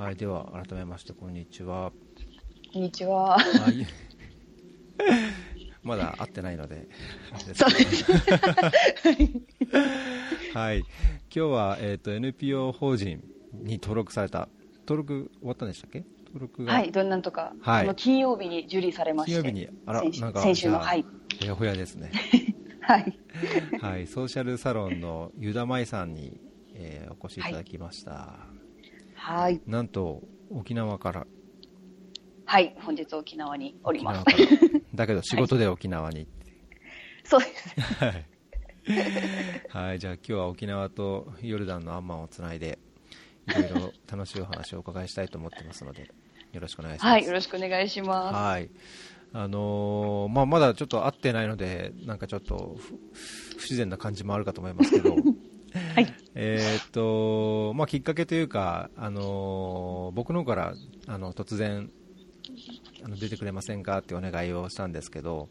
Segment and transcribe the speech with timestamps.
[0.00, 1.92] はい、では改めましてこんにちは。
[2.72, 3.38] こんにちは。
[3.38, 3.86] はい。
[5.82, 6.88] まだ会ってないので。
[7.54, 8.04] そうです
[10.54, 10.78] はい。
[10.78, 10.86] 今
[11.30, 13.22] 日は、えっ、と、NPO 法人
[13.52, 14.48] に登録された、
[14.88, 16.02] 登録終わったんでしたっけ？
[16.28, 16.72] 登録が。
[16.72, 19.42] はい、どんなんとか、はいこの金曜日に受理されまして。
[19.42, 21.04] 金曜日に、あら、なんか、先週の、はい。
[21.42, 22.10] ほやほやですね。
[22.80, 23.18] はい。
[23.82, 24.06] はい。
[24.06, 26.40] ソーシャルサロンのユダマイさんに、
[26.72, 28.12] えーお越しいただきました。
[28.12, 28.49] は
[29.50, 29.60] い。
[29.66, 31.26] なんと、沖縄から。
[32.46, 32.74] はい。
[32.80, 34.24] 本日沖縄におります。
[34.94, 36.26] だけど 仕事で沖縄に。
[37.24, 37.84] そうですね。
[38.00, 39.88] はい。
[39.88, 42.78] はい、じゃあ今日は沖縄とヨルダンのアンマンをつないで、
[43.46, 46.10] いろいろ楽しいお話をお伺いしたいと思ってますので、
[46.52, 47.12] よろしくお願いします。
[47.12, 47.24] はい。
[47.24, 48.70] よろしくお願いしまはい。
[49.32, 52.98] あのーまあ、まだちょっと会ってないので、なんかちょっと不
[53.58, 55.22] 不自然な感じもあるかと思いますけど、す。
[55.94, 56.14] はい。
[56.34, 60.74] えーっと、まあ、きっかけというか、あのー僕の方から、
[61.06, 61.90] あの、突然、
[63.04, 65.48] あの、出てくれませんかってお願いをしたんですけど、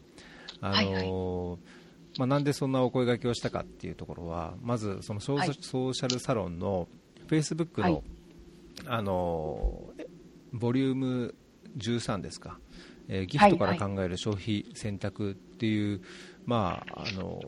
[0.60, 1.58] あの
[2.18, 5.54] まあ、なんでそんなお声掛けをしたかっていうところは、まず、そのソー,、はい。
[5.60, 6.88] ソーシャルサロンの、
[7.28, 8.02] フェイスブックの、はい。
[8.86, 10.06] あのー
[10.52, 11.34] ボリューム
[11.76, 12.58] 13ですか、
[13.06, 13.78] えーギフトからはい。
[13.78, 16.00] 考える消費選択っていう、
[16.50, 17.40] まあ、あの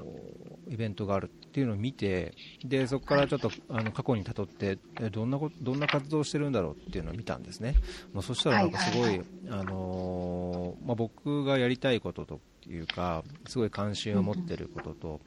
[0.69, 7.75] イベントがあるっていうのを見てでそこからちょっと、あの過去にたどってえどんなことどんな活動をしてるんだろうっていうのを見たんですね、
[8.13, 15.21] まあ、そしたらなんかすごい、あのまあ、僕がやりたいことというかすごい関心を持ってることと、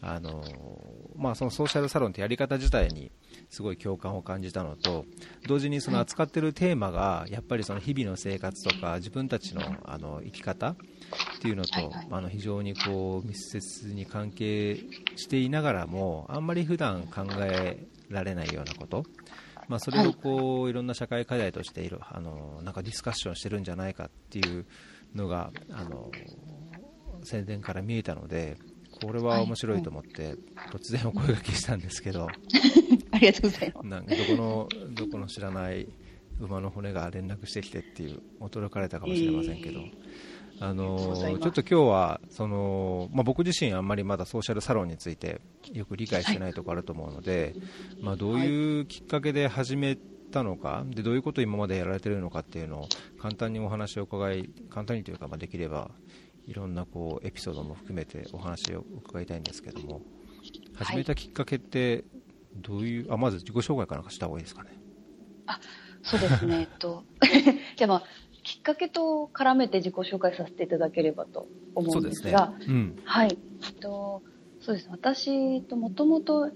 [0.00, 0.44] あの
[1.14, 3.12] まあ、そのソーシャルサロンってやり方自体に
[3.48, 5.04] すごい共感を感じたのと
[5.46, 10.74] 同時にその扱ってるテーマがやっぱりその日々の生活とか自分たちのあの生き方
[11.36, 12.06] っていうのと、はいはい。
[12.10, 14.76] あの非常にこう密接に関係
[15.16, 19.04] していながらもあんまり普段考えられないようなこと、
[19.68, 24.66] まあ、それをこういろんな社会課題としているあのなんかディスカッションしてるんじゃないかっていう
[25.14, 26.10] のがあの
[27.22, 28.56] 宣伝から見えたので
[29.02, 30.34] これは面白いと思って、
[30.72, 32.26] 突然お声掛けしたんですけど、
[33.12, 33.86] ありがとうございます。
[33.86, 35.86] なんかどこのどこの知らない
[36.40, 39.92] 馬の骨が連絡してきてっていう驚かれたかもしれませんけど、いえいえ
[40.60, 45.40] あのちょっと今日はその、まあ、僕自身あんまりまだソーシャルサロンについて
[45.72, 47.54] よく理解してないところあると思うので、
[48.02, 49.96] まあ、どういうきっかけで始め
[50.30, 52.88] たのかでどういうことを今までやられているのかっていうのを
[53.18, 55.90] 簡単にお話を伺い簡単にというか、まあ、できれば
[56.46, 60.02] いろんなこうエピソードも含めてお話を伺いたいんですけども
[60.74, 62.04] 始めたきっかけって
[62.54, 64.78] どういう、あまず自己紹介かなんかした方がいいですかね。
[66.02, 66.60] そうですね。
[66.60, 67.04] えっと、
[67.76, 68.02] じゃあまあ、
[68.42, 73.38] きっかけと絡めて自己紹介させていただければと思うんですが、うんはい。
[73.62, 74.22] えっと、
[74.60, 74.88] そうです。
[74.90, 76.50] 私ともともと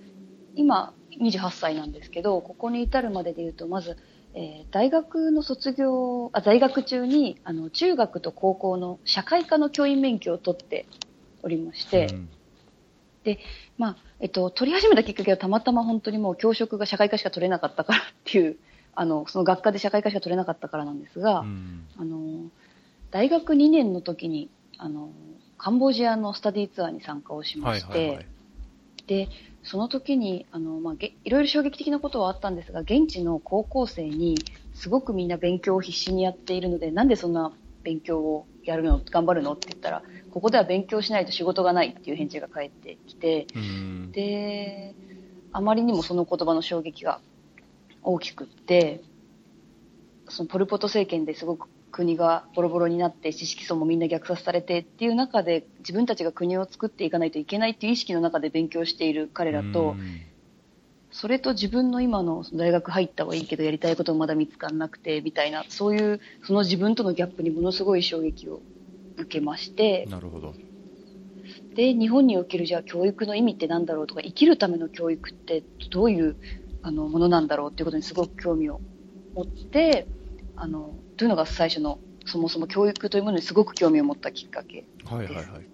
[0.54, 3.96] 今28歳なんですけど、ここに至るまでで言うと、まず、
[4.34, 10.86] えー大学の卒業、あ、在学中に、あの、中学と高校の社会科の教員免許を取って
[11.42, 12.28] おりまして、うん
[13.78, 18.56] まあ、えっと、取り始めたきっかけはたまたま本当にもう教職が社会科しか取れなかったからっていう、
[18.96, 21.86] あの、その学科で社会科しか取れなかったからなんですが、うん。
[21.98, 22.50] あの、
[23.10, 25.12] 大学2年の時に、あの、
[25.56, 28.26] カンボジアのスタディツアーに参加をしまはいして、はいはい。
[29.06, 29.28] で、
[29.62, 34.36] その時に、あの、まあ、げいろいろ衝撃的なことはあったんですが、現地の高校生に、
[34.74, 37.52] すごくみんな勉強を必死にやっているので、なんでそんな
[37.82, 39.52] 勉強をやるの、頑張るの？
[39.52, 44.10] って言ったら、ここでは勉強しないと仕事がないっていう返事が返ってきて、うん。
[44.12, 44.96] で、
[45.52, 47.20] あまりにもその言葉の衝撃が
[48.04, 49.02] 大きくって、
[50.28, 60.20] そのポル・ポト政権ですごく国がボロボロになって知識層もみんな虐殺されてっていう中で自分たちが国を作っていかないといけないっていう意識の中で勉強している彼らと、うん
[61.14, 68.60] それと自分の今の大学入ったはいいけどやりたいこともまだ見つからなくてみたいなそういうその自分とのギャップにものすごい衝撃を
[69.16, 70.54] 受けましてなるほど。
[71.76, 76.36] で日本におけるじゃあ教育の意味って何だろうとか生きるための教育ってどういう
[76.86, 78.78] あのものなんだろうっていうことにすごく興味を
[79.34, 80.06] 持って
[80.54, 85.64] あのというのが最初のそもそも教育というものにすごく興味を持ったきっかけはいはいはい。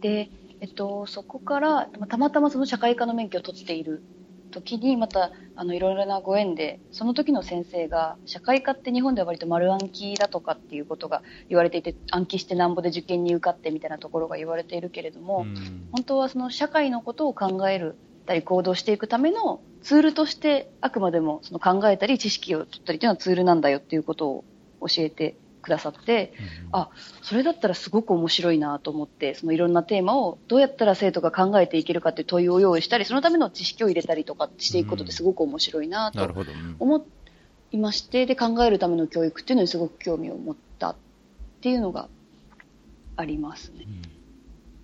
[0.00, 0.30] で、
[0.60, 4.02] えっと、そこからまあたまたまその社会科の免許を取っている
[4.50, 15.88] 時にまたあのいろいろなご縁でその時の先生が社会科って日本では割と丸暗記だとかっていうことが言われていて暗記してなんぼで受験に受かってみたいなところが言われているけれども、うん。
[15.92, 24.44] 本当はその社会のことを考えるたり行動していくためのツールとしてあくまでもその考えたり知識を取ったりというのはツールなんだよっていうことを
[24.80, 26.34] 教えてくださって、
[26.72, 26.90] あ、
[27.22, 36.22] それだったらすごく面白いなと思って、そのいろんなテーマをどうやったら生徒が考えていけるかっていう問いを用意したり、そのための知識を入れたりとかしていくことってすごく面白いなと
[36.80, 37.06] 思
[37.70, 40.96] いまして、で、考えるための教育っていうのにすごく興味を持ったっ
[41.60, 42.08] ていうのが
[43.16, 43.86] ありますね。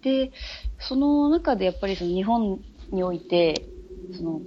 [0.03, 0.31] で、
[0.79, 3.67] その中でやっぱりその日本において、
[4.17, 4.41] その、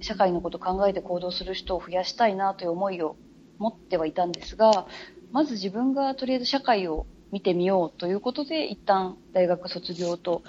[0.00, 3.16] 社会のことを考えて行動する人を増やしたいなという思いを
[3.58, 4.86] 持ってはいたんですが、
[5.32, 10.42] まず自分がとりあえず社会を見てみようということで、一旦大学卒業と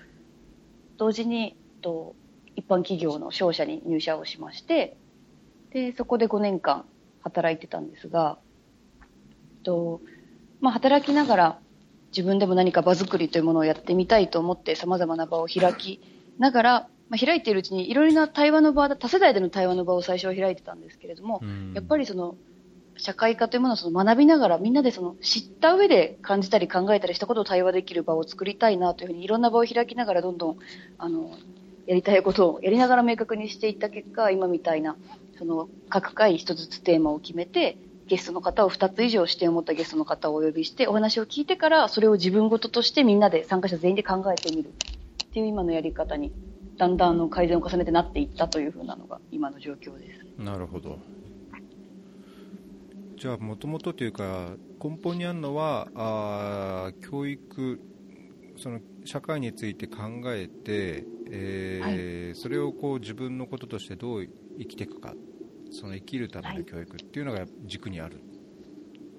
[0.97, 2.15] 同時に、と
[2.55, 4.97] 一般企業の商社に入社をしまして、
[5.71, 6.85] で、そこで5年間
[7.21, 8.37] 働いてたんですが、
[9.63, 10.01] と
[10.61, 11.59] まあ、働きながら
[12.15, 15.99] 自分でも何か場作りというものをやってみたいと思って様々な場を開き
[16.39, 21.73] ながら、まあ、開いているうちにいろいろな対話の場、多世代での対話の場を最初は開いてたんですけれども、うん。
[21.73, 22.35] やっぱりその
[22.97, 30.57] 社会科というものをその学びながらみんなでその知った上で感じたり考えたりしたことを対話できる場を作りたいなというふうにいろんな場を開きながらどんどん
[30.97, 31.31] あの
[31.87, 34.95] やりたいことをやりながら明確にしていった結果今みたいな
[35.37, 37.77] その各回一つずつテーマを決めて
[38.07, 44.71] ゲストの方を2つ以上視点を持ったゲストの方をお呼びしてお話を聞いてからそれを自分事としてみんなで参加者全員で考えてみる
[45.35, 46.31] っていう今のやり方に
[46.77, 50.41] だんだんあの改善を重ねてなっていったというふうなのが今の状況です。
[50.41, 50.97] なるほど。
[53.17, 54.51] じゃあもともとというか
[54.81, 57.81] 根本にあるのはあー教育
[58.57, 64.27] その社会について考えて、えーそれをこう自分のこととしてどう
[64.57, 65.13] 生きていくか。
[65.71, 68.21] その生きるための教育っていうのが軸にある、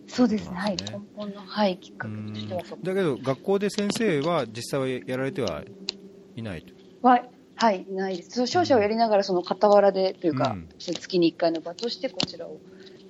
[0.07, 0.49] そうです。
[0.49, 0.57] ね。
[0.57, 0.77] はい。
[0.77, 5.63] 根本の、はい、きっかうけとしてんはそこだけど学校で先生は実際はやられては
[6.37, 6.73] いないと。
[7.03, 7.25] は、
[7.57, 8.47] はい、ないです。
[8.47, 10.69] 商社をやりながら、その傍らで、というか、うん。
[10.79, 12.61] 月に1回の場としてこちらを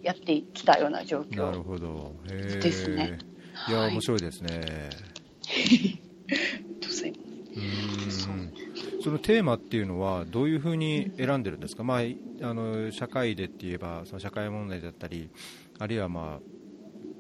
[0.03, 1.63] やってきたような状なる況。
[1.63, 2.15] ほど。
[2.27, 3.19] ですね。
[3.69, 3.93] いやはい。
[3.93, 4.61] 面白いですね、
[9.03, 15.31] そのテーマっていうのはどういうふうに選んでるんですか、まあ、いあの社会でって言えばその社会問題だったり
[15.79, 16.41] あるいは、ま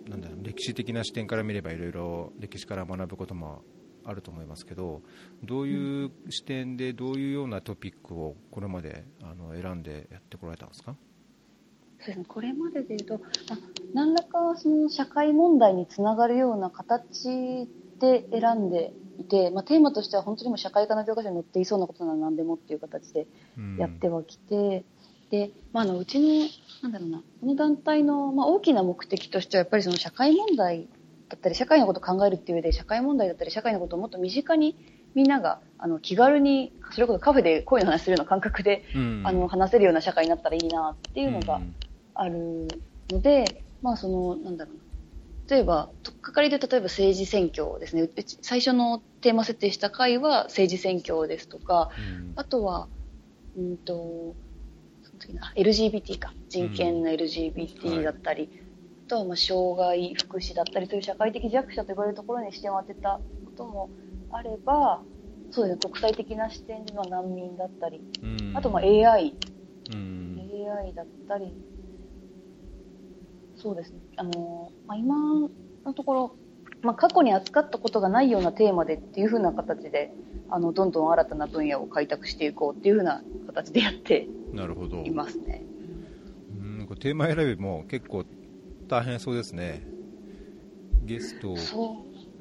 [0.06, 3.62] あ、なんだろう歴史的な視点から見ればいろいろ歴史から学ぶことも
[4.06, 5.02] あると思いますけど
[5.44, 10.94] どういう視点でどういうようなトピックをこれまであの選んでやってこられたんですか？
[11.98, 13.14] そうですね、これまでで言うと、
[13.50, 13.58] あ
[13.94, 17.68] 何らかその社会問題につながるような形
[17.98, 23.26] で選んでいて、まあ、テーマとしては本当にもう社会科の教科書に載っていそうなことなら何でもっていう形で
[23.56, 23.76] うん。
[23.78, 24.84] やってはきて、
[25.30, 26.46] で、まあ、あのうちの、
[26.82, 30.88] なんだろうな、この団体の、まあ、大きな目的としては、やっぱりその社会問題
[31.28, 34.76] だったり、社会のことを考えるっていう上で、社会問題だったり、社会のことをもっと身近に
[35.14, 41.74] みんながあの気軽に、それこそカフェで恋の話するような感覚で、うんあの話せるような社会になったらいいなっていうのがん
[42.14, 42.68] ある
[43.10, 44.80] ので、まあその、なんだろうな。
[45.48, 48.08] 例えば、とっかかりで例えば政治選挙ですね。
[48.42, 52.88] 最初のテーマ設定した回は政治選挙ですとか、うんあとは、
[53.56, 54.34] うんと、
[55.02, 56.34] その次な LGBT か。
[56.48, 58.65] 人権のはい LGBT だったり、あ
[59.06, 63.90] とはまあ障害福祉だったり、そういう社会的弱者と呼ばれるところに視点を当てたことも
[64.30, 65.02] あれば、
[65.50, 68.56] そうですね、国際的な視点での難民だったり、うん。
[68.56, 69.34] あとまあ AI、
[69.92, 70.38] うん、
[70.84, 71.52] AI だったり、
[73.56, 75.48] そうですね、あの、まあ、今
[75.84, 76.36] のところ、
[76.82, 80.12] まあ、過去に扱ったことがないようなテーマでっていう風な形で、
[80.48, 85.02] あの、どんどん新たな分野を開拓していこうっていう風な形でやってなるほど。
[85.02, 85.64] いますね。
[86.58, 88.24] うんこれテーマ選びも結構
[88.88, 89.82] 大変そうですね
[91.04, 91.54] ゲスト。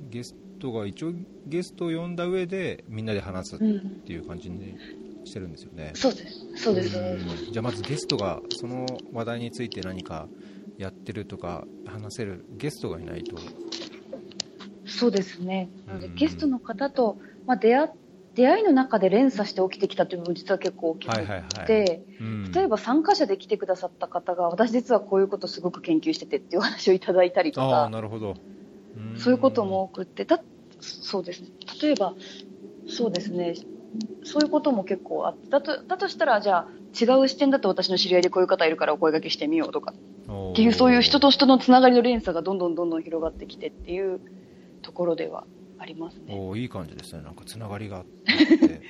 [0.10, 1.14] ゲストが一応
[1.46, 3.80] ゲストを呼んだ上でみんなで話すっうん。
[4.02, 4.76] ていう感じに
[5.24, 6.46] してるんですよね、そうです。
[6.64, 6.90] そうです。
[6.92, 10.28] そうですうんじゃあまずゲストがその話題について何か
[10.78, 13.38] やってるとか話せるゲストがいないと
[14.88, 15.70] そうですね。
[16.02, 17.92] うんゲストの方と、まあ、出会、
[18.36, 22.02] 出会いの中で連鎖して起きてきたという部分実は結構大きくて、はいはいはい。
[22.20, 22.52] うん。
[22.52, 28.32] 例えば参加者で来てくださった方が、私実はこういうことすごく研究しててっていうお話をいただいたりとか、なるほど。
[28.32, 29.18] ん。
[29.18, 30.40] そういうことも多くって、だ
[30.80, 31.50] そうですね。
[31.82, 32.14] 例えば、
[32.88, 33.56] そうですね。
[34.24, 36.68] そういうことも結構あって、だと、だとしたら、じゃあ、
[37.00, 44.22] 違う視点だと私の知り合いでこういう方いるからお声掛けしてみようとか、っっていう、そういう人と人のつながりの連鎖がどんどんどんどん広がってきてっていう
[44.82, 45.44] ところでは
[45.78, 46.36] ありますね。
[46.36, 47.22] おーいい感じですね。
[47.24, 48.82] なんかつながりがあって。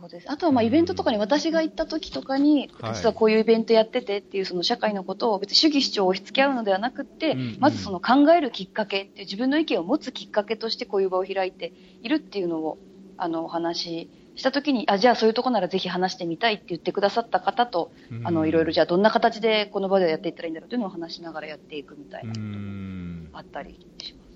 [0.00, 0.30] そうです。
[0.30, 2.94] あとは、まあ、イベントとかに私が行った時とかに、はい。
[2.94, 11.72] 実はこういうイベントやっててっていう、その社会のことを別に主義主張を押し付け合うのではなくって、うんうんまずその考えるきっかけって自分の意見を持つきっかけとしてこういう場を開いて
[12.02, 12.78] いるっていうのを、
[13.16, 18.26] あの、お話ししたときに、あ、じゃあそういうとこならぜひ話してみたいって言ってくださった方と、うん。
[18.26, 23.28] あの、いろいろじゃあどんな形でこの場ではやっていったらいいんだろうというのを話しながらやっていくみたいうな、ん。
[23.32, 24.31] あったりします。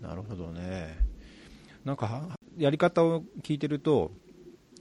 [0.00, 0.96] なるほどね。
[1.84, 4.10] なんかはやり方を聞いてると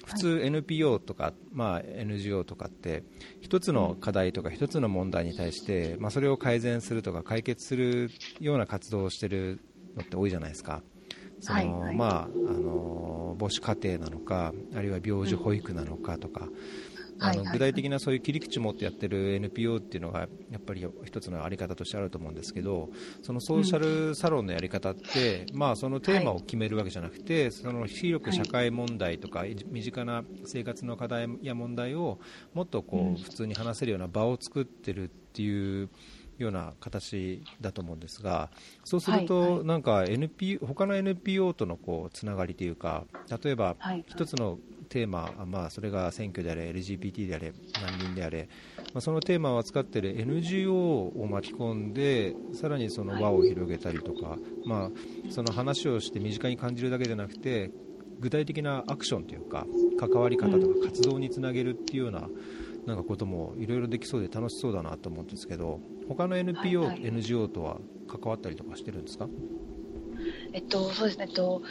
[0.06, 3.04] 普通 NPO とか、まあ、NGO とかって
[3.42, 8.10] 一つの課題とか一つの問題に対して、まあ、それを改善するとか解決する
[8.40, 9.60] ような活動をしてる
[9.96, 10.82] のって多いじゃないですか。
[11.40, 11.96] その、はいはい。
[11.96, 16.48] まあ、あの母子家庭なのかあるいは病児保育なのかとか、
[17.20, 17.44] あはいはいはい。
[17.44, 22.90] の具体的なそういう切り口持ってやってる NPO っていうのがやっぱり一つのあり方としてあると思うんですけど
[23.22, 32.20] そのソーシャルサロンのやり方って、まあ、そのテーマを決めるわけじゃなくて、その広く社会問題とか、身近な生活の課題や問題を
[32.54, 33.20] もっとこうん。
[33.20, 35.90] う普通に話せるような場を作ってるっていう
[36.38, 38.50] ような形だと思うんですが
[38.84, 43.06] そうすると、なんか NPO 他の NPO とのこうつながりというか
[43.44, 48.50] 例えばはい一つのテーマ、まあ、それが選挙であれ LGBT であれ難民であれ、
[48.94, 54.92] まあ、そのテーマを扱っている NGO を巻き込んでさらにその輪を広げたりとか、まあ、
[55.30, 57.72] その話をして身近に感じるだけじゃなくて
[58.20, 59.68] 具体的なアクションというか
[60.00, 62.28] 関わり方とか活動につなげるっていうような
[62.86, 67.08] なんかこともいろいろできそうで楽しそうだなと思うんですけど他の NPO、はいはい。
[67.08, 69.30] NGO とは関わったりとかしてるんですか？
[70.54, 71.62] えっと、そうですね、えっと、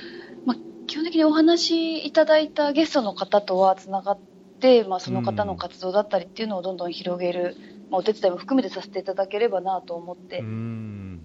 [0.44, 4.20] まあ、基本的にお話しいただいたゲストの方とはつながっ
[4.60, 7.56] て、まあ、その方の活動だったりっていうのをどんどん広げる、
[7.90, 11.20] まあ、お手伝いも含めてさせていただければなと思ってん。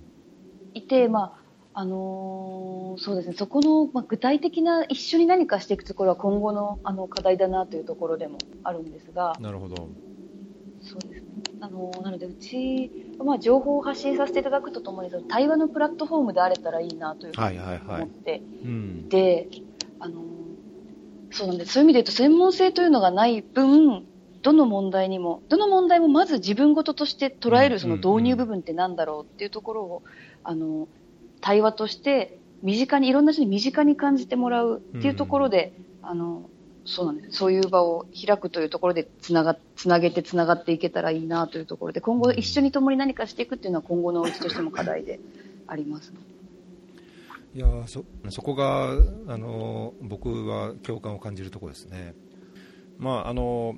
[0.73, 1.33] いて、ま
[1.73, 9.89] あ、あのーそうですね、そこの、まあ、具体的な一緒に何かしていくところは今後のあの課題だなというところでもあるんですが、なるほど。
[11.61, 12.91] あのなのでうち、
[13.23, 19.09] まあ、情報を発信させていただくとともにその対話のプラットフォームであれたらいいなというふうに思ってうん。
[19.09, 19.47] で、
[19.99, 20.23] あの
[21.29, 21.73] そうなんです。
[21.73, 24.05] そういう意味で言うと専門性というのがない分
[24.41, 30.03] どの問題にもどの問題もまず自分事として捉えるその導入部分ってなんだろうっていうところを、
[30.43, 30.87] あの
[31.41, 36.49] 対話として身近にいろんな人に身近に感じてもらうっていうところで、あの
[36.91, 37.37] そうなんです。
[37.37, 45.19] そういう場を開くというところでつながつなげてつながっていけたらいいなというところで今後一緒に共に何かしていくっていうのは今後のうちとしても課題で
[45.67, 46.11] あります。
[47.53, 48.91] いやーそそこが、
[49.27, 52.13] あのー僕は共感を感じるところですね、
[52.97, 53.77] まああのー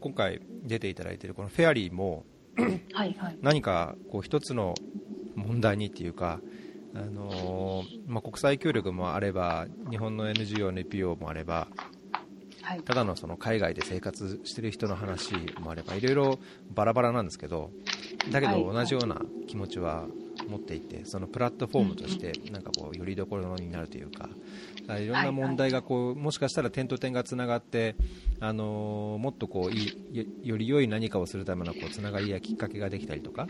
[0.00, 2.24] 今回出ていただいているこのフェアリーも
[2.92, 3.38] はいはい。
[3.42, 4.74] 何かこう一つの
[5.36, 6.40] 問題にっていうか、
[6.94, 11.68] あのーまあ、国際協力もあれば日本の NGO、NPO もあれば
[12.62, 12.80] はい。
[12.80, 16.38] ただのその海外で生活してる人の話もあればいろいろ
[16.74, 17.70] バラバラなんですけど
[18.30, 18.64] だけどはい。
[18.64, 20.06] 同じような気持ちは
[20.48, 24.28] 持っていてそのプラットフォームとしてなんかこうよりどころになるというか
[24.98, 25.06] い。
[25.06, 27.96] ろんな問題がこうもしかしたら点と点がつながって
[28.40, 33.46] あのーもっとこういいよより良い何かをするためのこうつながりやきっかけができたりとか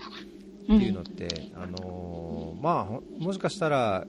[0.64, 4.06] っていうのって、あのーまあ、ほもしかしたら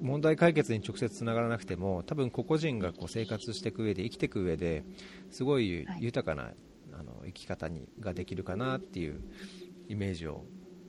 [0.00, 4.84] 問題解決に直接つながらなくても多分個々人がこう生活していく上で生きていく上で
[5.30, 6.52] すごいはい豊かな、
[6.92, 9.20] あの生き方にができるかなっていう
[9.88, 10.44] イメージを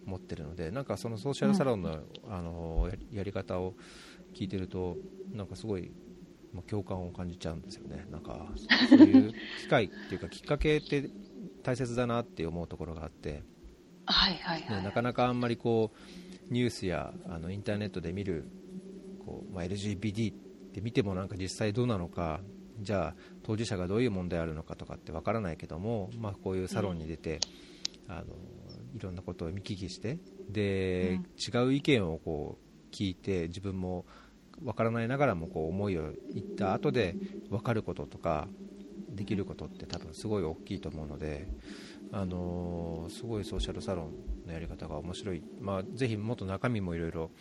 [0.06, 2.00] 持ってるのでなんかそのソーシャルサロンの,、
[2.30, 3.76] あのやりやり方を
[4.34, 4.98] 聞いてると
[5.32, 5.92] なんかすごい
[6.54, 8.48] まあ共感を感じちゃうんですよねなんか
[8.90, 11.10] そういう機会っていうか きっかけって
[11.64, 13.44] 大切だなって思うところがあって。
[14.06, 14.78] はいはいはい。
[14.78, 15.92] ね、なかなかあんまりこ
[16.50, 18.46] うニュースやあのインターネットで見る
[19.32, 20.36] こう、まあ、LGBT っ
[20.74, 22.42] て見てもなんか実際どうなのか
[22.80, 27.40] じゃあ当事者がどういう問題あるのかとかってわからないけども、まあ、こういうサロンに出て、
[28.08, 28.24] あの
[28.96, 30.18] いろんなことを見聞きして
[30.50, 34.06] で、違う意見をこう聞いて自分も
[34.64, 37.16] わからないながらもこう思いを言った後で
[37.50, 38.48] 分かることとか
[39.10, 41.48] できることって多分すごい大きいと思うので、
[42.12, 47.32] あのーすごいソーシャルサロンのやり方が面白い、まあ、ぜひもっと中身もいろいろ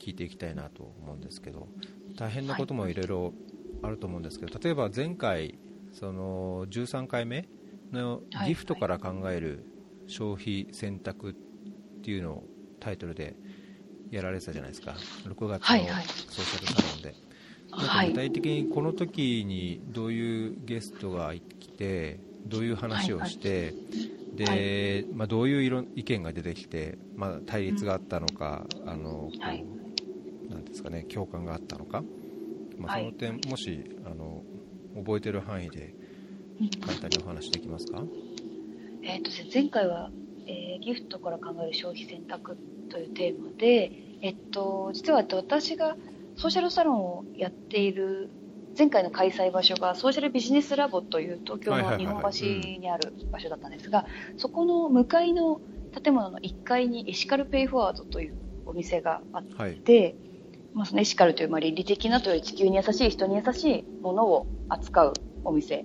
[0.00, 1.68] 聞いていきたいなと思うんですけど
[2.18, 3.32] 大変なこともいろいろ
[3.82, 5.58] あると思うんですけど、例えば前回
[5.92, 7.48] その13回目
[7.92, 8.48] のはい。
[8.48, 9.64] ギフトから考える
[10.06, 11.34] 消費選択っ
[12.02, 12.44] ていうのを
[12.78, 13.36] タイトルで
[14.10, 14.94] やられてたじゃないですか。
[15.26, 16.04] 6月のはいはい。
[16.04, 17.14] ソーシャルサロンで。
[17.70, 23.74] なんかはい具体的にこの時にどういうゲストが来てどういう話をして、
[24.34, 29.64] でまあ、どういういろ意見が出てきて、まあ、対立があったのか、あのこうはい
[30.50, 32.02] なんですかね共感があったのか、
[32.78, 33.02] まあ、はい。
[33.02, 34.42] その点、もしあの
[34.96, 35.94] 覚えてる範囲で
[36.60, 36.70] うん。
[36.80, 38.02] 簡単にお話できますか？
[39.02, 40.10] えー、と前回は、
[40.46, 42.56] えーギフトから考える消費選択
[42.88, 43.92] というテーマで、
[44.22, 45.96] えっと、実はえっと私が
[46.36, 48.30] ソーシャルサロンをやっている
[48.78, 52.32] 前回の開催場所がソーシャルビジネスラボという東京はいはいのはい。
[52.32, 54.06] 日本橋にある場所だったんですが、
[54.38, 55.60] そこの向かいの
[56.02, 59.80] 建物の1階にエシカルペイフォワードというお店があっはい。
[60.72, 65.12] て、まあ、そのエシカルというまあ倫理的なというより地球に優しい人に優しいものを扱う
[65.44, 65.84] お店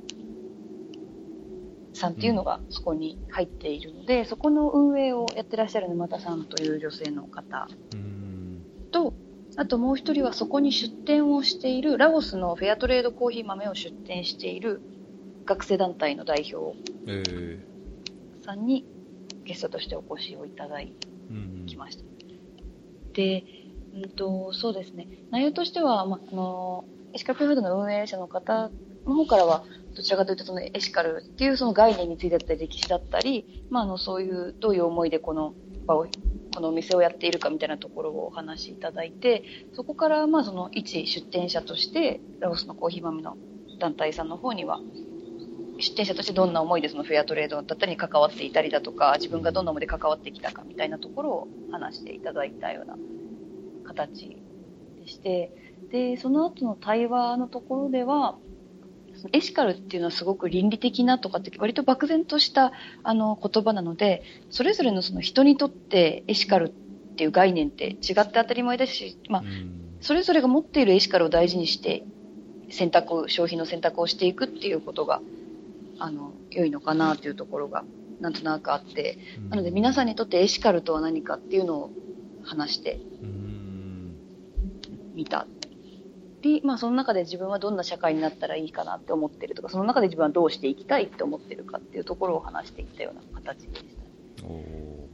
[1.94, 8.65] さんっていうのがそこに入っているので、そこの運営をやってらっしゃる沼田さんという女性の方うん。
[8.92, 9.13] と、
[9.56, 14.82] あともう一人はそこに出店をしている、ラオスのフェアトレードコーヒー豆を出店している
[15.46, 16.77] 学生団体の代表
[17.08, 17.62] えー。
[18.42, 18.86] さんに
[19.46, 21.65] ゲストとしてお越しをいただうん。
[21.65, 22.04] きました。
[23.13, 23.46] で、
[23.96, 25.08] うんと、そうですね。
[25.32, 28.70] 内容としては、まあ、あの、エシカルフードの運営者の方
[29.06, 29.64] の方からは、
[29.96, 35.54] どちらかというと、そのエシカルっていうその概念についてだったり、歴史だったり、まあ、あの、そういう、どういう思いでこの
[35.88, 36.08] 場を、
[36.54, 43.38] このお店をやっているかみたいなところをお話しいただいて、そこから、まあ、その、一出店者として、ラオスのコーヒー豆の
[43.80, 44.82] 団体さんの方には、
[45.78, 52.98] 出店者としてどんな思いでそのフェアトレードだったりに関わっていたりだとか、自分がどんな思いで関わってきたかみたいなところを話していただいたような
[53.96, 54.30] 形
[55.00, 55.52] でして、
[55.92, 58.38] で、その後の対話のところでは、
[59.32, 66.70] エシカルっていうのはすごく倫理的なとかって割と漠然としたあの言葉なので、それぞれのその人にとってエシカルっ
[67.16, 69.86] ていう概念って違って当たり前だし、まあ、うん。
[70.02, 72.04] それぞれが持っているエシカルを大事にして
[72.70, 75.22] 選択を消費の選択をしていくっていうことが
[75.98, 77.86] あの良いのかなというところが
[78.20, 79.18] なんとなくあって。
[79.50, 81.92] なので皆さんにとってエシカルとは何かっていうのを
[82.44, 83.00] 話して。
[83.24, 83.55] うん。
[85.15, 85.48] みた
[86.41, 93.84] で、まあ、その中で自分はどんな社会になったらいいかなって思ってるとかその中で自分はどうしていきたいって思ってるかっていうところを話していったような形でし
[94.38, 94.45] た。
[94.45, 95.07] お。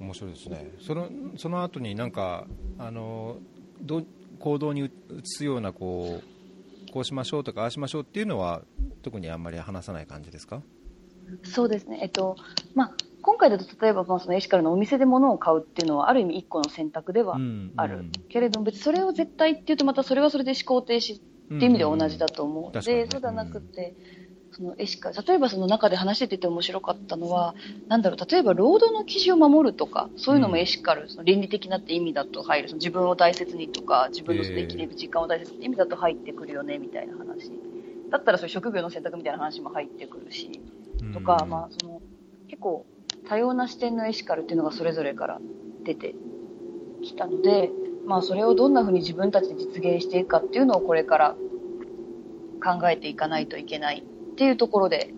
[0.00, 0.70] 面白いですね。
[0.80, 2.46] そのその後になんか
[2.78, 3.38] あの
[3.80, 4.06] どう
[4.38, 4.90] 行動に移
[5.24, 8.62] すようなこうこうしましょうとかああしましょうっていうのは
[9.00, 10.60] 特にあんまり話さない感じですか？
[11.42, 12.00] そうですね。
[12.02, 12.36] えっと、
[12.74, 12.92] まあ、
[13.22, 18.04] 今回だと例えば、まあ、そのエシカルのお店で物を買うっていうのは、ある意味一個の選択ではうんある。
[18.28, 23.94] けれども、別にそれを絶対っていうと、またそれはそれで思考停止っていう意味では同じだと思うので、そうではなくて、
[24.50, 27.54] そのエシカル、例えばその中で話してて面白かったのは、
[27.88, 37.52] なんだろう、例えば労働の基準を守るとか、そういうのもエシカル、その倫理的なって意味だと入る、その自分を大切にとか、自分のできる時間を大切にって意味だと入ってくるよね、みたいな話。
[38.10, 40.60] だったらそういう職業の選択みたいな話も入ってくるし、
[41.14, 42.02] とか、まあ、その
[42.48, 42.84] 結構
[43.28, 45.40] 多様な視点のエシカルっていうのがそれぞれから
[45.84, 46.14] 出て
[47.02, 47.70] きたので、
[48.06, 51.36] まあ、それをどんな風に自分たちで実現していくかっていうのをこれから
[52.62, 55.12] 考えていかないといけないっていうところで、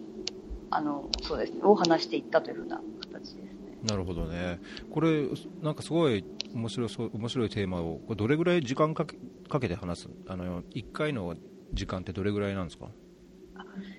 [0.70, 3.54] あの、そうですね、を話していったという風な形ですね。
[3.84, 4.60] なるほどね。
[4.90, 5.28] これ
[5.62, 11.34] なんかすごい面白そう面白いテーマをこれどれぐらい時間かけかけて話すあの一回の
[11.74, 12.86] 時間ってどれぐらいなんですか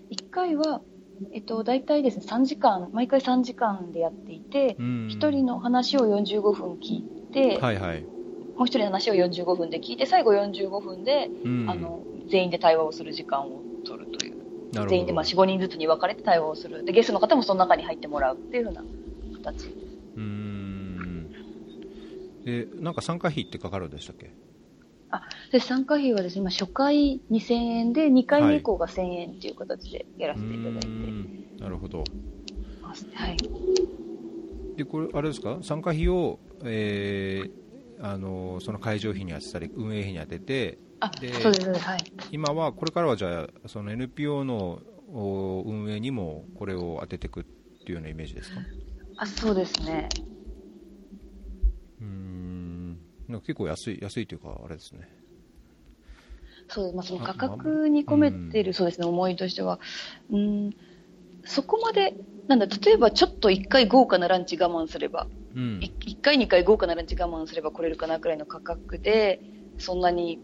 [0.09, 0.81] ？1回は、
[1.31, 8.01] えっと、大体ですね、3時間、毎回3時間でやっていて、うん1人の話を45分聞いて、はいはい。
[8.01, 8.07] も
[8.59, 14.35] う1人の話を45分で聞いて、最後45分で、うんあの全員で対話をする時間を取るという、
[14.89, 18.83] 全員でまあ4、5人ずつに分かれて対話をする、でゲストの方もその中に入ってもらうっていうような
[19.43, 19.67] 形。
[19.67, 21.31] うーん。
[22.45, 24.31] でなんか参加費ってかかるんでしたっけ？
[25.15, 32.03] あで参加費はですね、今初回2000円で、2回目以降が1000円っていう形でやらせていただいてうーんなるほど。
[33.13, 33.37] はい。
[34.75, 35.59] でこれあれですか？
[35.61, 37.65] 参加費を、えー
[37.97, 41.79] あのその会場費に当てたり運営費に当ててあ、でそうです。
[41.79, 42.03] はい。
[42.31, 44.81] 今はこれからはじゃあその NPO の
[45.13, 47.49] お運営にもこれを当てていくって
[47.87, 48.59] いうようなイメージですか？
[49.15, 50.09] あ、そうですね。
[53.27, 55.07] なんか結構安い安いというかあれですね。
[56.67, 56.93] そう。
[56.93, 58.73] まあ、そのあ価格に込めてる、うん。
[58.73, 59.79] そうですね、思いとしては、
[60.29, 60.71] うん、
[61.43, 62.15] そこまで、
[62.47, 65.79] なんだ、例えばちょっと1回豪華なランチ我慢すれば、うん。
[65.81, 69.41] い1回2回豪華なランチ我慢すれば来れるかなくらいの価格で、
[69.77, 70.39] そんなに、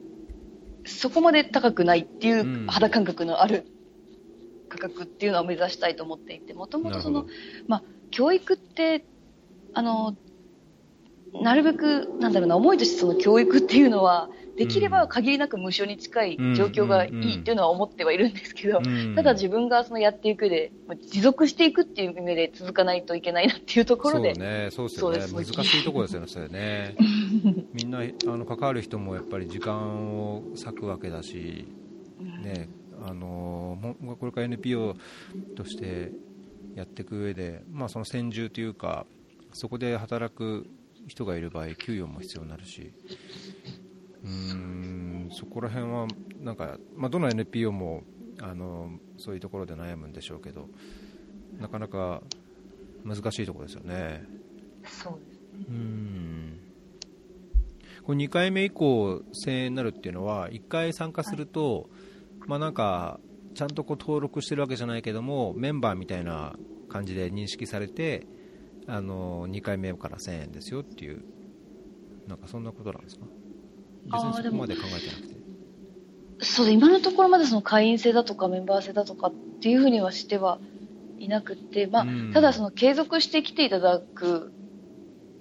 [0.86, 3.66] そこまで高くないっていう肌感覚のある
[4.70, 7.26] 価格っていうのを目指したいと思っていて、もともとその
[7.68, 9.06] まあ、教育って、
[9.74, 10.16] あの、
[11.34, 19.16] なるべく、なんだろうな、思いとしてその教育っていうのは、できれば限りなく無償に近い状況がいいっていうのは思ってはいるんですけど、うん。
[19.16, 24.68] ただ自分がそのやっていくで、まあ持続していくっていう意味で続かないといけないなっていうところで、そうね。
[24.72, 25.22] そうですよね。
[25.22, 25.54] そうです。
[25.54, 26.96] 難しいところですよねそれね。
[27.74, 31.66] みんなあの関わる人もやっぱり時間を割くわけだし
[32.44, 32.70] ね、
[33.04, 34.96] あのもこれから NPO
[35.56, 36.12] として
[36.76, 39.06] やっていく上で、まあ、その先住というか
[39.54, 40.68] そこで働く
[41.08, 42.94] 人がいる場合給与も必要になるし。
[44.24, 46.08] うーんそこら辺は
[46.40, 48.04] なんか、まあ、どの NPO も
[48.40, 50.68] あのそういうところで悩むんでしょうけど
[51.60, 52.22] なかなか
[53.04, 54.24] 難しいところですよね。
[54.86, 56.60] そうですうん。
[58.04, 61.90] これ2回目以降1000円になるっていうのは1回参加すると、
[62.48, 63.20] まあ、なんか
[63.54, 66.56] ちゃんとこう登録してるわけじゃないけどもメンバーみたいな
[66.90, 68.26] 感じで認識されて
[68.88, 71.24] あの2回目から1000円ですよっていう
[72.28, 73.26] なんかそんなことなんですか？
[74.06, 75.42] 別にそこまで考えてなくて。
[76.44, 80.60] そうで今のところまでその会員制だとかメンバー制だとかっていうふうにはしては
[81.20, 84.52] いなくて、まあうん、ただその継続して来ていただく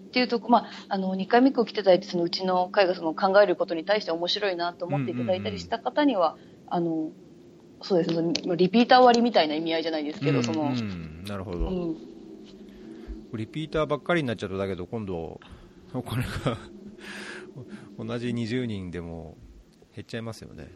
[0.08, 7.12] っていうとこ、まあ、あの2回目以降来ていただいてそのうちの会がその考えることに対して面白いなと思っていただいたりした方には、あの
[7.80, 8.10] そうです。
[8.20, 12.09] ねそのリピーター割みたいな意味合いじゃないですけど、うんその、うんなるほど、うん
[13.36, 15.40] リピーターばっかりになっちゃうとだけど今度
[15.94, 16.58] お金が
[17.98, 19.36] 同じ20人でも
[19.94, 20.68] 減っちゃいますよね。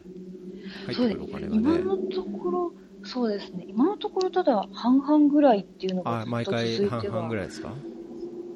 [0.87, 1.61] 入ってくるお金がね。
[1.61, 3.65] 今のところそうですね。
[3.67, 7.73] 今のところただ半々ぐらいっていうのがあずっと続毎回いて半々はぐらいですか？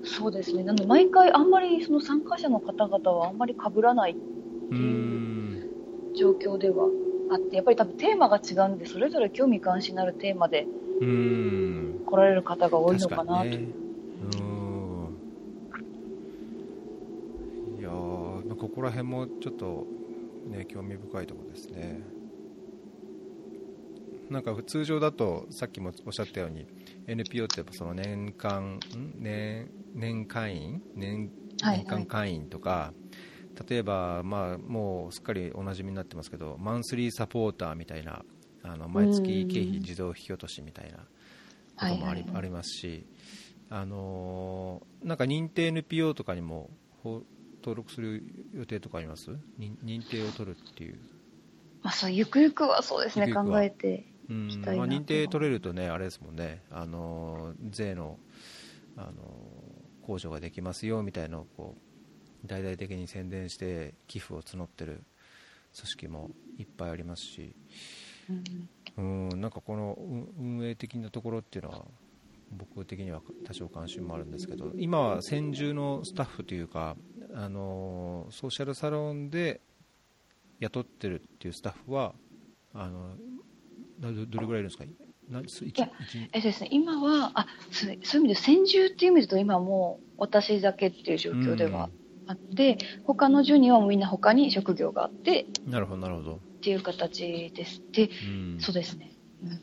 [0.03, 0.63] そうですね。
[0.63, 4.15] なので毎回あんまりその参加者の方々はあんまり被らない
[4.71, 5.65] うーん。
[6.15, 6.87] 状況では
[7.31, 10.65] あってやっぱり多分テーマが違うんでそれぞれ興味関心のあるテーマで
[10.99, 13.67] 来られる方が多いのかなと、確かにね
[14.23, 14.43] うー
[17.77, 19.87] んいやーまあここら辺もちょっと
[20.47, 22.01] ね興味深いところですね。
[24.29, 26.67] なんか通常だとさっきもおっしゃったように
[27.07, 28.79] NPO ってやっぱその年間ん？
[29.17, 30.81] 年年会員？
[30.95, 32.93] 年はい年間会員とか、
[33.67, 38.23] 例えば、まあ、もうすっかりおなじみになってますけどマンスリーサポーターみたいな
[38.63, 41.05] あの毎月経費自動引き落としみたいなこ
[41.79, 42.37] ともあり,、はいはいはい。
[42.37, 43.05] ありますし、
[43.69, 46.69] あのーなんか認定 NPO とかにも
[47.03, 47.23] ほ
[47.61, 49.31] 登録する予定とかあります？
[49.59, 50.99] 認認定を取るっていう、
[51.83, 53.59] まあ、そうゆくゆくはそうですねゆくゆくは。
[53.59, 58.19] 考えてうんきたいなとまあ、認定取れるとねあれですもんね、あのー税の、
[58.95, 61.75] あのー控除ができますよみたいなのをこ
[62.43, 65.03] う大々的に宣伝して寄付を募ってる
[65.75, 67.55] 組織もいっぱいありますし、
[68.97, 69.29] うん。
[69.29, 71.85] うんなんかこの運運営的なところっていうのは
[72.51, 76.95] 僕的には多少関心もあるんですけど今は専従のスタッフというか
[77.35, 79.61] あのソーシャルサロンで
[80.59, 82.13] 雇ってるっていうスタッフは
[82.73, 83.15] あの
[83.99, 84.85] などどれぐらいいるんですか？
[85.29, 91.89] なす一いや一えですね、今はあそういう意味で専従っていう意味だと今はもう私だけっていう状況では
[92.25, 97.81] あって、他の10人はもうみんな他に職業があってなるほどなるほど、っていう形です。
[97.91, 99.11] で、うん、そうですね、
[99.43, 99.61] うん、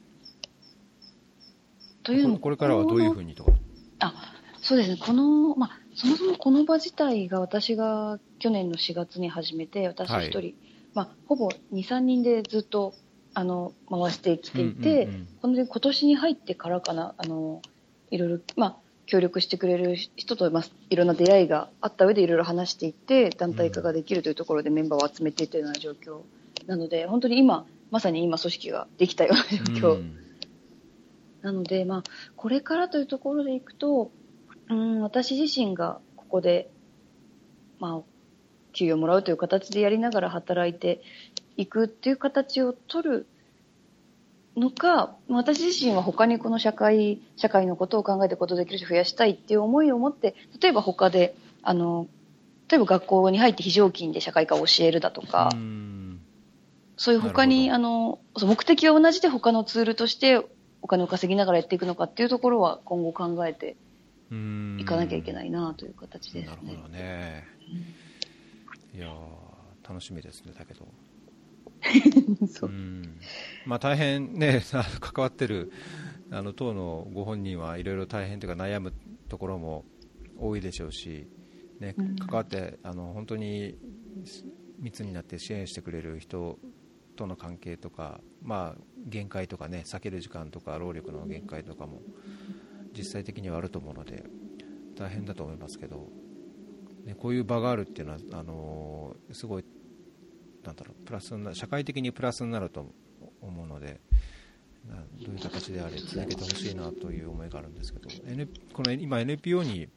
[2.07, 3.53] というのもここれからはどういうふうにとか。
[3.99, 4.15] あ
[4.63, 10.55] そうですね、この、まあ、そもそもこの場自体が私が去年の4月に始めて、私一人、はい。
[10.95, 12.95] まあ、ほぼ2、3人でずっと
[13.35, 15.67] あの回してきていて、うんうんうん。
[15.67, 17.61] 今年に入ってからかな、あの
[18.11, 26.21] いろいろ、まあ、協力してくれる人と、まあ、いろんな出会いがあった上でいろいろ話していって、団体化ができるというところでメンバーを集めていっているような状況
[26.67, 30.26] なので、本当に今、まさに今、組織ができたような状況。
[31.47, 32.03] うんなので、まあ、
[32.35, 34.11] これからというところでいくと、
[34.69, 36.69] うん、私自身がここで、
[37.79, 38.01] まあ、
[38.73, 41.01] 給与をもらうという形でやりながら働いて
[41.57, 43.27] いくっていう形を取る
[44.57, 52.09] のか、私自身は他にこの社会、社会のことを考えてことできる人を増やしたいっていう思いを持って、例えば他で、あの、
[52.69, 56.21] 例えば学校に入って非常勤で社会科を教えるだとか、うん。
[56.97, 60.45] そういう他に、なあの、目的は同じで他のツールとして
[60.87, 63.77] お金を稼ぎながらやっていくのかっていうところは今後考えて
[64.31, 64.79] うん。
[64.81, 66.47] いかなきゃいけないなという形ですね。
[66.47, 67.45] なるほどね、
[68.95, 70.87] いやー楽しみですね、だけど、
[72.47, 72.71] そう。
[72.71, 73.19] うん。
[73.67, 74.63] まあ、大変ね、
[75.01, 75.73] 関わってる
[76.31, 78.93] あの党のご本人はいろいろ大変というか悩む
[79.29, 79.85] ところも
[80.39, 81.27] 多いでしょうし、
[81.81, 82.15] ねうん。
[82.17, 83.77] 関わってあの本当に
[84.79, 86.61] 密になって支援してくれる人
[87.17, 92.03] との関係とか、まあ、限界とかね、避ける時間とか労力の限界とかも
[92.97, 94.25] 実際的にはあると思うので
[94.97, 96.09] 大変だと思いますけど、
[97.05, 99.65] ね、こういう場があるっていうのはあのすごい
[100.65, 102.87] なんだろうプラス社会的にプラスになると
[103.41, 104.01] 思うので
[104.89, 109.89] などういう形であれ続けてほしいなという思いがあるんですけど、N、この今 NPO に、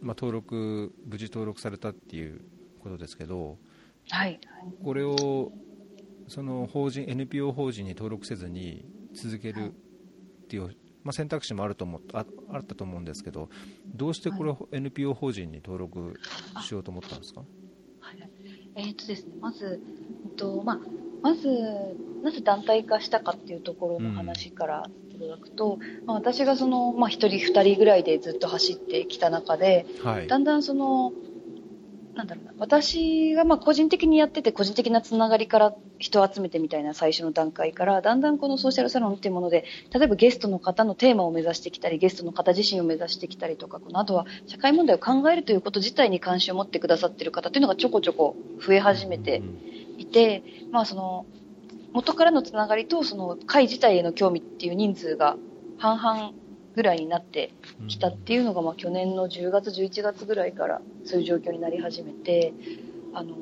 [0.00, 2.40] まあ、登録無事登録されたっていう
[2.82, 3.58] ことですけど
[4.10, 4.40] はい。
[4.84, 5.52] これを
[6.32, 9.72] その法人 NPO 法人に登録せずに続けるっ
[10.48, 13.50] ていう、まあ、選択肢もあると思っああったと思うんですけど
[13.94, 16.18] どうしてこれを NPO 法人に登録
[16.62, 18.30] しようと思ったんですか、はい。
[18.76, 19.78] えーっとですね、まず、
[20.24, 20.80] えっとまあ、
[21.20, 21.48] まず、
[22.22, 30.26] なぜ団体化したかっていうところの話からいただくと、まあ、私がその、まあ、1人、2人ぐらいでずっと走ってきた中で、はい。
[30.26, 31.12] だんだんその、
[32.14, 49.42] なんだろうな、私がまあ個人的にやってて、個人的なつながりから人を集めてみたいな最初の段階から、だんだんこのソーシャルサロンっていうもので、例えばゲストの方のテーマを目指してきたり、ゲストの方自身を目指してきたりとか、この後は社会問題を考えるということ自体に関心を持ってくださっている方っていうのがちょこちょこ増え始めて
[49.96, 51.26] いて、まあその、
[51.92, 55.36] 元からのつながりとその会自体への興味っていう人数が
[55.78, 56.41] 半々
[56.74, 57.52] ぐらいになって
[57.88, 62.52] きたっていうのが、まあ、去年の10月、11月ぐらいからそういう状況になり始めて、
[63.14, 63.36] あの、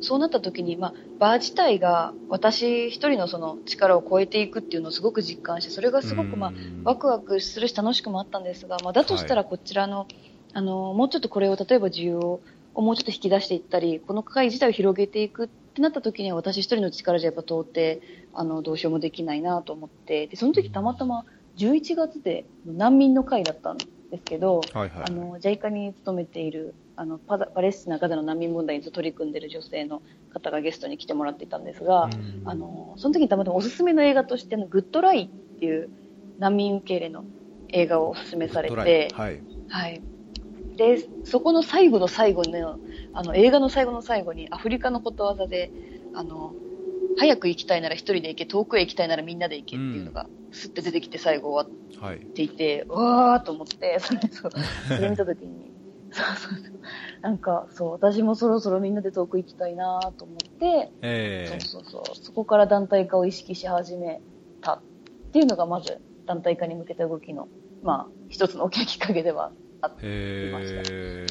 [0.00, 6.52] そうなった時に、まあ、バー自体が私一人のその力を超えていくっていうのをすごく実感して、それがすごく、まあ、
[6.84, 10.06] ワクワクするし楽しくもあったんですが、まあ、だとしたらこちらの、
[10.52, 12.40] あの、もうちょっとこれを例えば需要
[12.74, 18.00] をもうちょっと引き出していったり、この会自体を広げていくってなった時には私一人の力じゃやっぱ到底、
[18.34, 21.24] あの、どうしようもできないなと思って、で、その時たまたま
[21.58, 24.90] 11月で難民の会だったんですけど、はいはい。
[25.02, 30.00] あの、JICA に勤めている、あの、パザパレスチナ、ガザの難民問題に取り組んでいる女性の
[30.32, 32.12] 方がゲストに来てもらっていたんですが、うん
[32.44, 35.90] あの、その時にたまたまおすすめの映画として、あの、グッドライっていう
[36.38, 37.24] 難民受け入れの
[37.72, 39.42] 映画をおすすめされて、はい。
[39.66, 40.00] はい。
[40.76, 42.78] で、そこの最後の最後の、
[43.12, 45.72] あの、映画の最後の最後にアフリカのことわざで、
[46.14, 46.54] あの、
[47.18, 52.16] 早く行きたいなら一人で行け、遠くへ行きたいならみんなで行けっていうのが、スッて出てきて最後終わはい。
[52.16, 54.50] っていて、うわーと思って、それ、そう、
[54.96, 55.72] それ見たときに、
[56.10, 56.80] そうそうそう。
[57.22, 62.16] なんか、そう、私もそろそろみんなで遠く行きたいなと思って、ええそうそうそう。
[62.16, 64.20] そこから団体化を意識し始め
[64.60, 64.80] たっ
[65.32, 67.48] ていうのが、まず団体化に向けた動きの、
[67.82, 70.04] まあ、一つの大きなきっかけではあって。
[70.06, 71.26] へえ。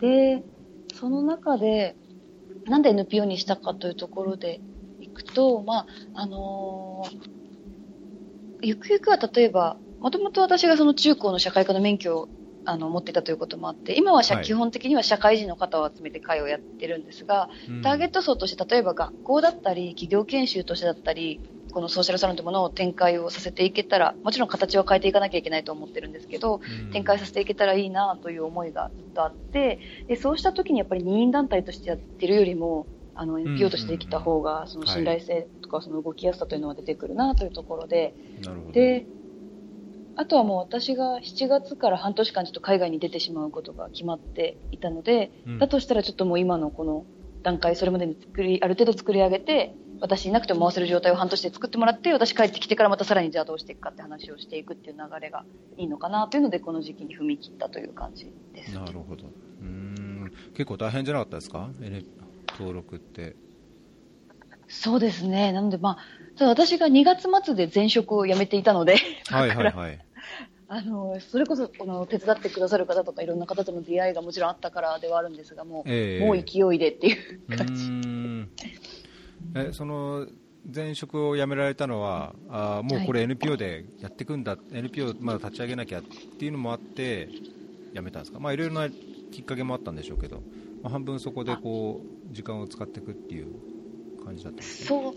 [0.00, 0.44] で、
[0.94, 1.96] その中で、
[2.64, 4.60] なんで NPO にしたかというところで
[5.00, 7.32] いくと、まあ、あのー
[8.62, 12.28] ゆくゆくは例えば、もともと私がその中高の社会科の免許を
[12.64, 14.44] あの持っていたということもあって、今は社、はい。
[14.44, 17.50] 基本的には社会人の方を集めて会をやってるんですが、
[17.82, 21.40] ターゲット層として例えば学校だったり、企業研修としてだったり、
[21.72, 26.60] このソーシャルサロンというものを展開をさせていけたら、もちろん形を変えていかなきゃいけないと思ってるんですけど、
[26.92, 38.72] 展開させていけたらいいなという思いがずっとあって、でそうした時にやっぱり任意団体としてやってるよりも、あの、NPO としてできた方が、その信頼性とかその動きやすさというのは出てくるなというところで、なるほど。
[38.72, 39.06] で、
[40.14, 47.04] あとはもう私が7月から半年間ちょっと海外に出てしまうことが決まっていたので、うんだとしたらちょっともう今のこの
[47.42, 55.44] 段階、それまでに作り、ある程度作り上げて、私いなくても回せる状態を半年で作ってもらって、私帰ってきてからまたさらにじゃあどうしていくかって話をしていくっていう流れが
[55.76, 58.74] いいのかなというので、この時期に踏み切ったという感じです。
[58.74, 59.26] なるほど。
[59.26, 60.32] うーん。
[60.54, 61.70] 結構大変じゃなかったですか？
[62.58, 63.34] 登録って。
[64.68, 65.52] そうですね。
[65.52, 65.98] なのでまあ、
[66.38, 69.98] ただ私が2月末で前職を辞めていたので、はいはいはい。
[70.68, 77.92] あの、それこそ、この、手伝ってくださる方とか、いろんな方との出会いがもちろんあったからではあるんですが、もう、ええもう勢いでっていうう感じ。
[79.54, 80.26] え、その、
[80.74, 87.28] 前職を辞められたのは、あーもうこれ NPO でやっていくんだ、NPO まだ立ち上げなきゃっていうのもあって、
[87.94, 88.38] 辞めたんですか？
[88.38, 90.40] まあいろいろなきっかけもあったんでしょうけど、
[90.82, 93.52] まあ、半分そこでこう、時間を使っていくっていう
[94.24, 95.12] 感じだったんですかそう、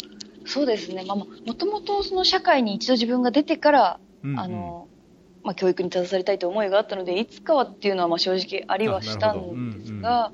[0.47, 1.03] そうですね。
[1.05, 4.87] まあ、もともとその社会に一度自分が出てから、うんうんあの、
[5.43, 10.31] まあ、教育に携わりたいという思いがあったので、いつかはっていうのは、まあ、正直ありはしたんですが、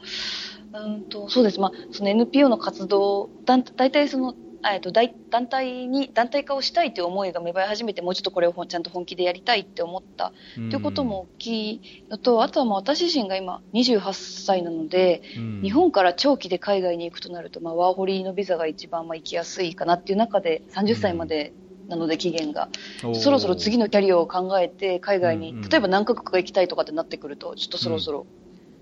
[0.74, 1.60] うんと、そうです。
[1.60, 4.36] まあ、その NPO の活動、だん大体その、
[4.70, 10.34] えっと、大団体に、団体化をしたいという思いが芽生え始めて、もうちょっとこれをちゃんと本気でやりたいって思った。
[10.58, 10.70] うん。
[10.70, 15.62] ということも大きいのと、あとはまあ私自身が今28歳なので、うん。
[15.64, 21.54] 日本から長期で海外に行くとなると、まあ、ワーホリのビザが一番まあ行きやすいかなっていう中で、30歳まで
[21.88, 22.70] なので期限が、
[23.14, 28.26] そろそろ次のキャリアを考えて海外に、例えば何カ国か行きたいとかってなってくると、ちょっとそろそろ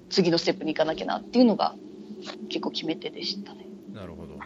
[0.10, 1.76] 次のステップに行かなきゃなっていうのが
[2.50, 3.60] 結構決め手でしたね。
[3.94, 4.40] なるほど。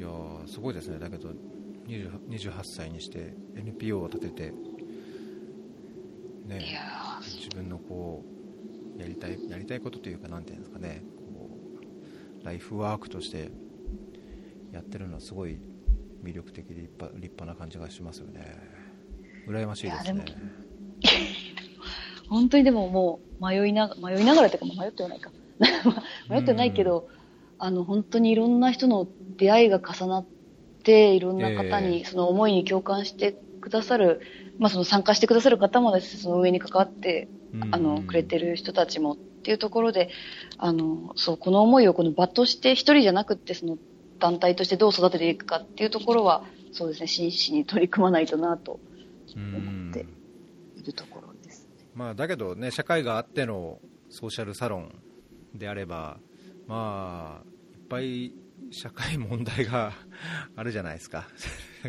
[0.00, 0.98] いやーすごいですね。
[0.98, 1.28] だけど、
[1.86, 4.52] 20 28歳にして NPO を立てて、
[6.46, 6.64] ね
[7.20, 8.24] 自分のこ
[8.96, 11.50] う、やりたい、やりたいことというか、なんていうんですかね、こ
[12.42, 13.50] う、ライフワークとして
[14.72, 15.58] やってるのはすごい
[16.24, 18.56] 魅力的で立派立派な感じがしますよね。
[19.46, 20.24] 羨ましいですね。
[22.30, 25.30] 本当にでももう迷いな迷いながらというか、まあ迷ってはないか。
[26.30, 27.06] 迷ってはないけど、
[27.60, 30.26] あの、本当にいろんな人の出会いが重なっ
[30.82, 34.20] て、いろんな方えにその思いに共感してくださる、
[34.58, 37.28] まあその参加してくださる方もですしその上に関わって
[37.70, 40.10] あのくれてる人たちもっていうところで
[40.58, 43.78] あのそうこの思いをこの場として一人じゃなくてその
[44.18, 48.78] 団体としてどう育てていくかっていうところはそうですね真摯に取り組まないとなと
[49.34, 50.06] 思って
[50.76, 53.78] いるところです、ね、まあ、だけどね社会があっての
[54.10, 54.92] ソーシャルサロン
[55.54, 56.18] であれば
[56.66, 57.49] まあ
[57.90, 58.32] ぱい
[58.70, 59.92] 社会問題が
[60.54, 61.28] あるじゃないですか。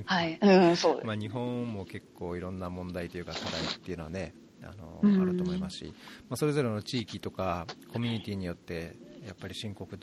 [0.05, 1.05] はい、 うん、そう。
[1.05, 4.33] まあ日本も結構いろんな問題というか課題っていうのはね
[4.63, 5.85] あの、うん、あると思いますし、
[6.27, 9.99] まあ、それぞれの地域とかコミュニティによってやっぱり深刻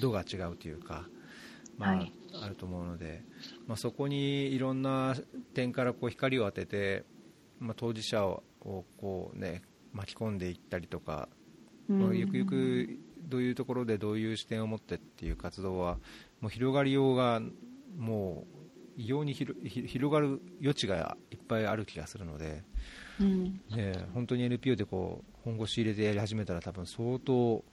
[0.00, 1.06] 度が違うというか、
[1.76, 2.12] まあ、はい、
[2.42, 3.22] あると思うので、
[3.66, 5.14] まあ、そこにいろんな
[5.52, 7.04] 点からこう光を当てて、
[7.58, 9.62] まあ、当事者をこう、ね、
[9.92, 11.28] 巻き込んでいったりとか、
[11.88, 15.98] まあ、ゆくゆくどういうところでどういう視点を持ってっていう活動は
[16.40, 17.40] もう広がりようが
[17.96, 18.62] もう
[18.96, 22.62] 異様に広がる余地がいっぱいある気がするので、
[23.20, 27.64] うん、ね、本当に NPO でこう本腰入れてやり始めたら多分相当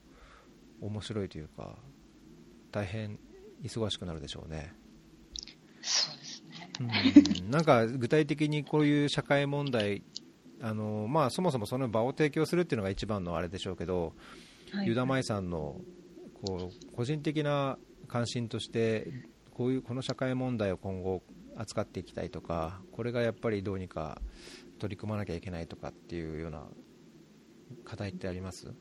[0.81, 1.75] 面白いというか
[2.71, 3.19] 大変
[3.63, 4.73] 忙しくなるでしょうね。
[5.81, 10.03] そうですね、うん、なんか具体的にこういう社会問題
[10.61, 14.13] あの、まあ、そもそもその場を提供するっていうのが一番のあれでしょうけど、
[14.85, 15.79] 湯田、舞さんの
[16.43, 17.77] こう個人的な
[18.07, 19.07] 関心として
[19.51, 21.21] こういうこの社会問題を今後
[21.57, 24.21] 扱っていきたいとかこれがやっぱりどうにか
[24.79, 26.63] 取り組まなきゃいけないとかっていうような
[27.83, 28.73] 課題ってあります？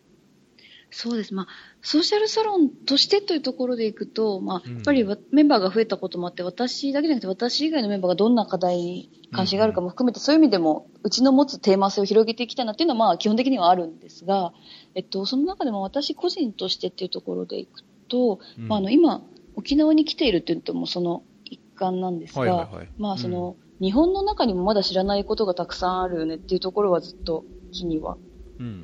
[0.90, 1.46] そうです、まあ、
[1.82, 14.52] ソーシャルサロンとしてというところでいくと、まあ、やっぱりメンバーが増えたこともあって、私だけじゃなくて、私以外のメンバーがどんな課題に関心があるかも含めて、そういう意味でも、うちの持つテーマ性を広げていきたいなっていうのは、まあ、基本的にはあるんですが、
[14.94, 19.22] えっと、その中でも私個人としてっていうところでいくと、うん、まあ、あの今、
[19.56, 28.16] 沖縄に来ているっていうともその一環なんですが、はいはいはい、まあその、うん、日本の中にもまだ知らないことがたくさんあるよねっていうところはずっと気には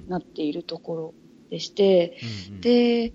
[0.08, 1.14] なっているところ
[1.50, 3.12] でして、うんうん、で、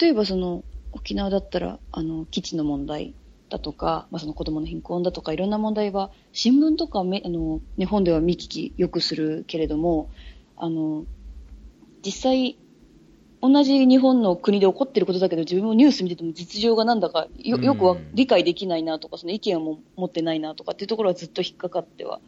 [0.00, 3.14] 例えばその沖縄だったらあの基地の問題
[3.48, 10.10] だとか、まあ、その子供の貧困だとかいろんな問題は新聞とかめあの日本では見聞きよくするけれども
[10.56, 11.04] あの
[12.04, 12.56] 実際
[13.42, 22.20] 同じ日本の国で起こってることだけど、自分もニュース見てても実情がなんだかよよくは理解できないなとか、その意見を持ってないなとかっていうところはずっと引っかかっては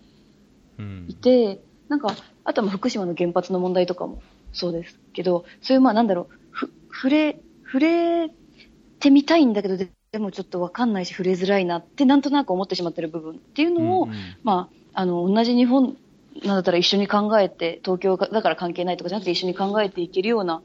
[1.06, 4.22] いて、うん、なんか、あとは福島の原発の問題とかも
[4.54, 8.30] そうですけど、そういうまあなんだろう、ふ、触れ、触れ
[9.00, 15.96] てみたいんだけど、でもちょっとわかんないし触れづらいなってなんとなく思ってしまってる部分っていうのを、うんうん、まあ、あの、同じ日本
[16.44, 20.62] なんだったら一緒に考えて、東京だから関係ないとかじゃなくて一緒に考えていけるような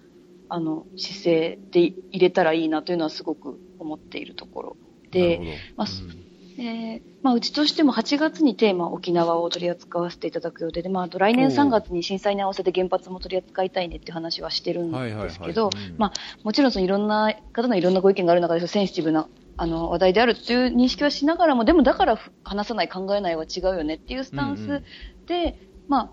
[0.49, 4.77] あの、姿勢で入れたらいいなというのはすごく思っているところ
[5.11, 6.28] で、まあ、うん、
[6.61, 24.83] えー、まあ、うちとしても8月にテーマ沖縄を取り扱わせていただく予定で、まあ、あと来年3月に震災に合わせて原発も取り扱いたいねっていう話はしてるんですけど、まあ、もちろんそのいろんな方のいろんなご意見がある中でセンシティブなあの話題であるという認識はしながらも、でもだから話さない、考えないは違うよねっていうスタンス
[25.27, 25.55] で、うんうん、
[25.89, 26.11] まあ、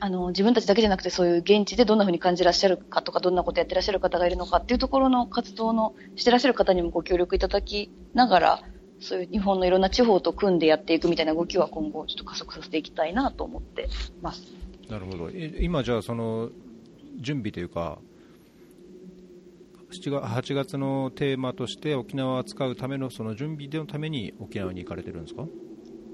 [0.00, 8.62] あの、自分たちだけじゃなくてそういう現地でどんな風に感じらっしゃるかとか、どんなことやってらっしゃる方がいるのかっていうところの活動のしてらっしゃる方にもご協力いただきながら、
[9.02, 13.88] そういう日本のいろんな地方と組んでやっていくみたいな動きは今後ちょっと加速させていきたいなと思って
[14.22, 14.42] ます。
[14.88, 15.30] なるほど。
[15.30, 16.50] 今じゃあその
[17.18, 17.98] 準備というか、
[19.90, 25.44] 7月 ,8 月のテーマとして沖縄を扱うためのその準備のために沖縄に行かれてるんですか？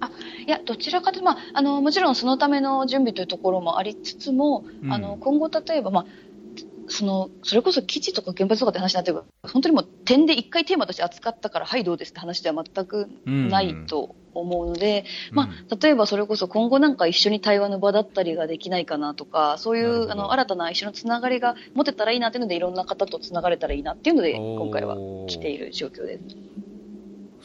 [0.01, 0.11] あ
[0.47, 6.07] いや、どちらかというと、まあ、あの、もちろんそのための準備というところもありつつも、うん、あの、今後例えば、まあ、
[6.89, 24.97] その、それこそ基地とか原発とかって話になってる本当にもう点で一回テーマとして扱ったから、はい、どうですって話では全くないと思うので、うん、まあ、例えばそれこそ今後なんか一緒に対話の場だったりができないかなとか、そういう、あの、新たな一緒のつながりが持てたらいいなっていうので、いろんな方とつながれたらいいなっていうので、今回は
[25.29, 26.37] 来ている状況です。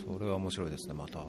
[0.06, 1.20] それは面白いですね、また。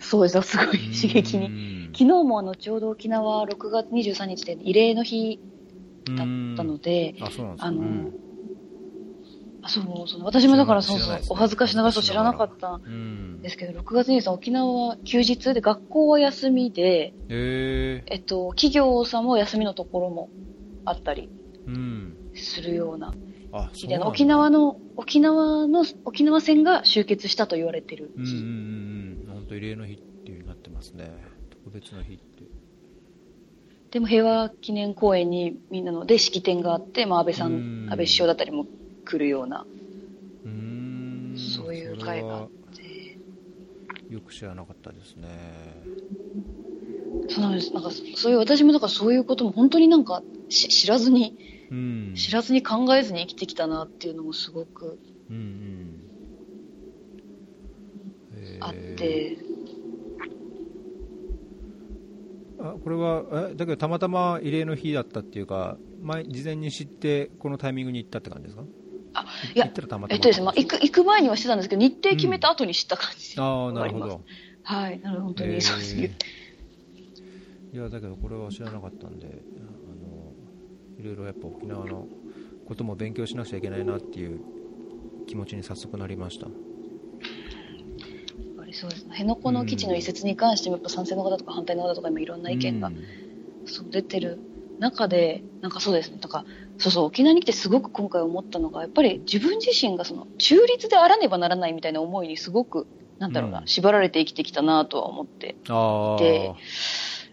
[0.00, 1.90] そうですすごい刺激に。
[1.92, 5.38] 昨日もあの、ちょうど沖縄6月23日で慰霊の日
[6.16, 7.68] だったので、あ、そうなんですか、
[9.62, 20.30] あそうそう私もだからそうそう、ね、お恥ずかしながらそう知らなかったんですけど、6月23日沖縄は休日で学校は休みで、えっと、企業さんも休みのところも
[20.84, 21.28] あったり
[22.34, 23.14] するような
[23.72, 28.36] 日で、沖縄の、沖縄の、沖縄戦が終結したと言われてる日。
[29.50, 31.10] 当慰霊の日っていうになってますね。
[31.50, 32.20] 特別な日。
[33.90, 38.66] でも平和記念公園にみんなので式典があって、まあ、安倍さん、ん安倍首相だったりも
[39.04, 39.66] 来るような、
[40.44, 43.18] うんそういう会があって。
[44.12, 45.28] よく知らなかったですね。
[47.28, 47.72] そうなんです。
[47.72, 51.36] なんか、そういう、私もだからそういうことも本当になんか、し知らずに、
[51.70, 52.14] うん。
[52.16, 54.98] 知らずに考えずに生きてきたなっていうのもすごく
[55.30, 56.00] うんうん。
[58.36, 59.49] えー
[62.62, 68.64] あこれはえだけどたまたま異例の日だったっていうか前事前に知ってこのタイミングに行ったって感じですか？
[69.14, 70.08] あ、いやたまたま。
[70.10, 73.34] えっとですね、まあ、行く、行く前にはしてたんですけど、日程決めた後に知った感じ。
[73.38, 74.20] ああなるほど。
[74.62, 76.16] はい、なるほど、本当に、そうですね。
[77.72, 80.32] いやだけどこれは知らなかったんであの
[80.98, 82.08] いろいろやっぱ沖縄の
[82.66, 84.40] ことも勉強しなくちゃいけないなっていう
[85.28, 86.48] 気持ちに早速なりました
[88.70, 89.12] りそうですね。
[89.12, 92.96] 辺野古の基地の移設に関しても、やっぱ賛成の方とか反対の方とか、今いろんな意見が、うん。
[93.64, 94.40] そう出てる
[94.78, 96.46] 中で、なんかそうですね、とか、
[96.78, 102.86] そうそう、沖縄に来てすごく今回思ったのが、やっぱり自分自身がその中立であらねばならないみたいな思いにすごく、
[103.18, 103.66] なんだろうな、うん。
[103.66, 105.56] 縛られて生きてきたなとは思って。
[105.68, 106.54] ああで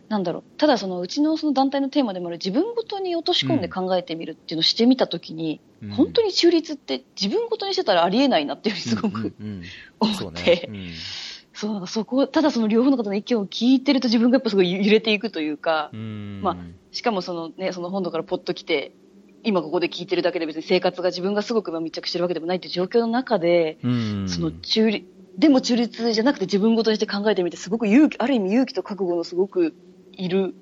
[0.10, 5.90] なんだろう、ただそのうちのその団体のテーマでもある自分ごとに落とし込んで考えてみるっていうのをしてみたときに、うん。
[5.92, 9.34] 本当に中立って自分ごとにしてたらありえないなっていうふうにすごく
[10.00, 10.92] 思って、ね
[11.54, 16.40] そうなんかそこ、ただその両方の方の意見を聞いてると自分がやっぱすごい揺れていくというか、うん。
[16.44, 16.58] まあ
[16.92, 18.94] しかもそのね、その本土からポッと来て、
[19.44, 24.30] 今ここで聞いてるだけで別に生活が自分がすごく密着してるわけでもないっていう状況の中で、うん。
[24.30, 29.76] その中立、でも中立じゃなくて自分ごとにして考えてみて、すごく勇気、ある意味勇気と覚悟のすごく
[30.18, 30.54] いる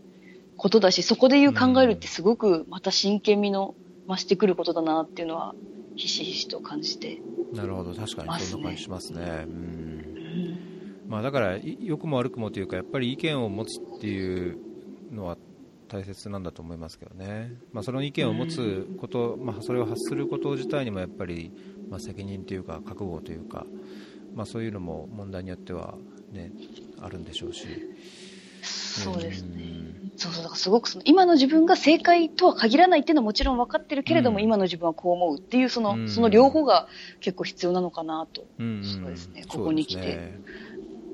[0.57, 3.75] ことだし、そこで言う考えるってすごくまた真剣味の
[4.07, 5.55] 増してくることだなっていうのは、
[5.95, 7.21] ひしひしと感じて。
[7.53, 7.93] なるほど。
[7.93, 9.45] 確かにそんな感じしますね。
[9.47, 9.51] うん。
[9.51, 10.55] うん。
[11.07, 14.57] まあ、だからい良くも悪くもというかやっぱり意見を持つっていう
[15.11, 15.37] のは
[15.87, 21.51] 大切なんだと思いますけどね、まあ、その意見を持つこと、まあ、それを発すること自体にもやっぱり、
[21.89, 23.65] まあ、責任というか覚悟というか、
[24.33, 25.95] まあ、そういうのも問題によっては、
[26.31, 26.51] ね、
[26.99, 27.67] あるんでしょうし
[28.65, 29.55] そうですね。
[29.57, 29.65] ね
[30.17, 34.43] そうそう、だからすごくその、今の自分が正解とは限らないっていうのはもちろん分かってるけれども、うん。
[34.43, 36.09] 今の自分はこう思うっていう、その、うん。
[36.09, 36.87] その両方が
[37.19, 38.83] 結構必要なのかなと、うん。
[38.83, 40.41] そうですねここに来てそうですね。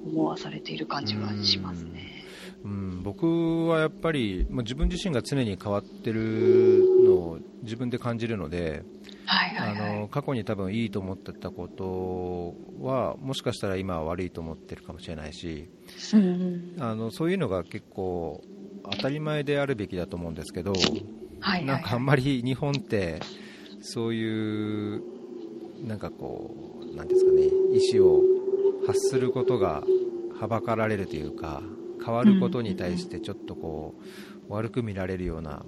[0.05, 2.21] 思わされている感じはしますね。
[2.63, 8.83] うん、僕はやっぱり、まあ、自分自身が常に変わってるのを自分で感じるので、
[9.25, 9.97] はいはいはい。
[9.97, 15.69] あの過去に多分いいと思ってたことはもしかしたら今は悪いと思ってるかもしれないし
[16.79, 18.43] あのそういうのが結構
[18.89, 21.05] 当たり前であるべきだと思うんですけど、はい
[21.41, 23.19] はいなんかあんまり日本って
[23.81, 25.01] そういう
[25.83, 26.55] なんかこ
[26.93, 28.21] うなんですかね意思を
[28.85, 29.83] 発することが
[30.39, 31.63] はばかられるというか
[32.03, 33.95] 変わることに対してちょっとこ
[34.49, 35.65] う悪く見られるような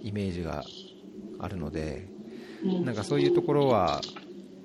[0.00, 0.62] イメージが
[1.38, 2.08] あるので
[2.64, 2.84] うん。
[2.84, 4.00] なんかそういうところは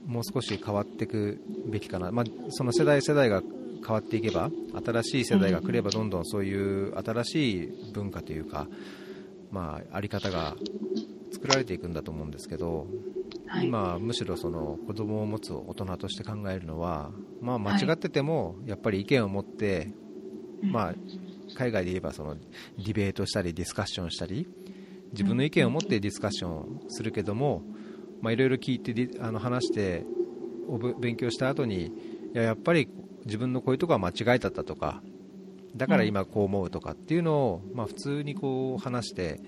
[0.06, 3.42] もう少し変わっていくべきかな、まあ、その世代世代が
[3.86, 4.50] 変わっていけば
[4.86, 8.68] 新しい世代が来ればどんどんそういう新しい文化というか、
[9.52, 10.56] まあ、あり方が
[11.32, 12.88] 作られていくんだと思うんですけど、
[13.48, 13.68] はい。
[13.68, 17.12] 今、むしろその子供を持つ大人として考えるのは、
[17.42, 19.90] まあ、間違っててもやっぱり意見を持って、
[20.64, 20.96] まあ、
[21.56, 24.48] 海外で言えばそのディベートしたりディスカッションしたり
[25.12, 27.64] 自分の意見を持ってディスカッションするけども
[28.22, 30.04] まあいろいろ聞いてあの話して
[30.68, 31.92] おぶ勉強した後にい
[32.34, 32.90] ややっぱり
[33.28, 35.02] 自分のこういうところは間違えだったとか
[35.76, 39.40] だから今こう思うとかっていうのを、まあ、普通にこう話して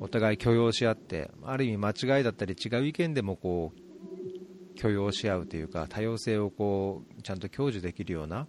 [0.00, 8.46] お互い許容し合ってある意味間違いだったり違う意見でもこう許容し合うというか多様性をこうちゃんと享受できるような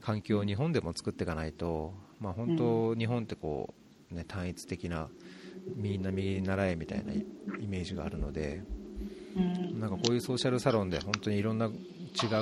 [0.00, 3.72] 環境を日本でも作っていかないと、まあ、本当、日本ってこ
[4.12, 5.08] う、ね、単一的な
[5.76, 7.24] みんな右に習えみたいなイ
[7.66, 8.62] メージがあるので
[9.36, 9.80] うん。
[9.80, 11.70] なんかこういうソーシャルサロンで本当にいろんな違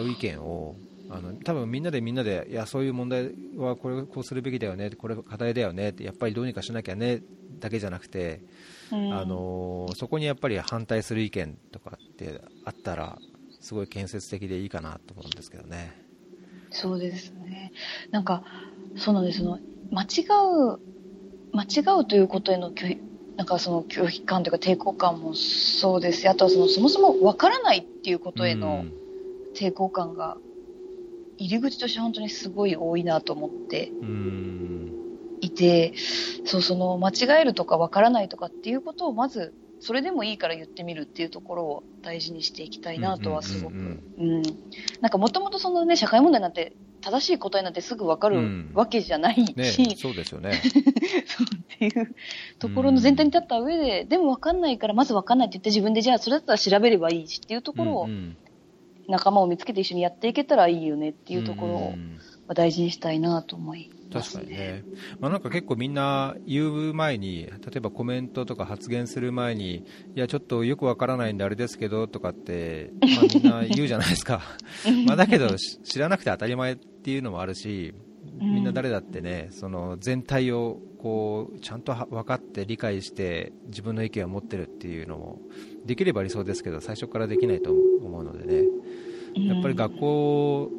[0.05, 0.77] う意見を
[1.13, 7.21] あの多分みんなでみんなでいやそういう問題はこれこうするべきだよねこれ課題だよねってやっぱりどうにかしなきゃね
[7.61, 8.41] だけじゃなくて、
[8.91, 13.19] うんあのそこにやっぱり反対する意見とかってあったら
[13.63, 16.03] すごい建設的でいいかなと思うんですけどね。
[16.73, 17.73] そうですね。
[18.11, 18.43] なんか、
[18.97, 19.39] そうなんです。
[19.39, 19.59] その、
[19.91, 20.07] 間違
[20.75, 20.81] う、
[21.53, 22.99] 間違うということへの拒否、
[23.37, 28.85] なんかその拒否感というか抵抗感もそうですし、あとはその、そもそもわからないっていうことへの
[29.55, 30.39] 抵抗感が、
[31.45, 34.09] 入り口として本当にすごい多いなと思ってうん。
[34.09, 34.73] うん
[35.43, 35.93] いて、
[36.45, 43.79] そう、その、間違えるとかわからないとかっていうことをまず、それでもいいから言ってみるっていうところを大事にしていきたいなとはすごく、う
[44.19, 44.43] うんん
[45.01, 50.63] なんかもともとそのね、社会問題なんて正しい答えなんてすぐわかるうんわけじゃないし、ね、そうですよね。
[51.27, 52.15] そうっていう
[52.61, 58.37] ところの前提に立った上で、でもわかんないからまずわかんないって言って自分でじゃあそれだったら調べればいいしっていうところをうんうん
[59.09, 61.73] 仲間を見つけて一緒にやっていけたらいいよねっていうところ
[62.49, 64.85] を大事にしたいなと思い確かにね、
[65.21, 69.85] まあ、なんか結構みんな言う前に、例えばコメントとか発言する前に、い
[70.15, 74.43] や、ちょっとよくわからないんであれですけどとかって、まあ、みんな言うじゃないですか、
[75.07, 77.95] まあだけど知らなくて当たり前っていうのもあるし、
[78.39, 85.41] みんな誰だってね、その全体をこうちゃんと分かって理解して自分の意見を持ってるっていうのも
[85.85, 88.69] できれば理想ですけど最初からできないと思うのでね
[89.35, 90.71] やっぱり学校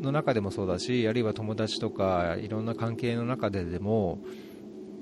[0.00, 4.20] の中でもそうだしあるいは友達とかいろんな関係の中ででも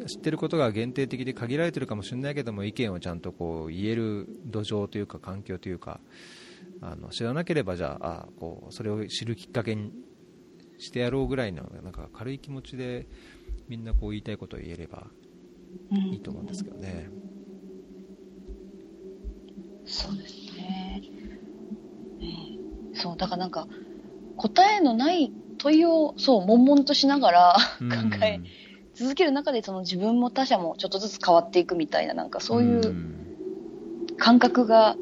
[0.07, 6.01] 知ってることが限定的で限られてるかもしれないけども意見をちゃんとこう言える土壌というか環境というか
[6.81, 9.93] あの知らなければじゃああこうそれを知るきっかけに
[10.79, 13.07] してやろうぐらいのなんか軽い気持ちで
[13.69, 15.09] みんなこう言いたいことを言えれば
[15.91, 17.09] いいと思うんですけどね。
[19.83, 21.03] うん、そうですね、
[22.21, 22.25] え。
[22.25, 22.48] ー、
[23.01, 23.69] そうだからなんか
[24.37, 28.41] 答えのない問いを、そう、悶々としながら考え
[28.95, 32.81] 続ける中で、その自分も他者もちょっとずつ変わっていくみたいな、なんかそういう
[34.17, 34.97] 感覚が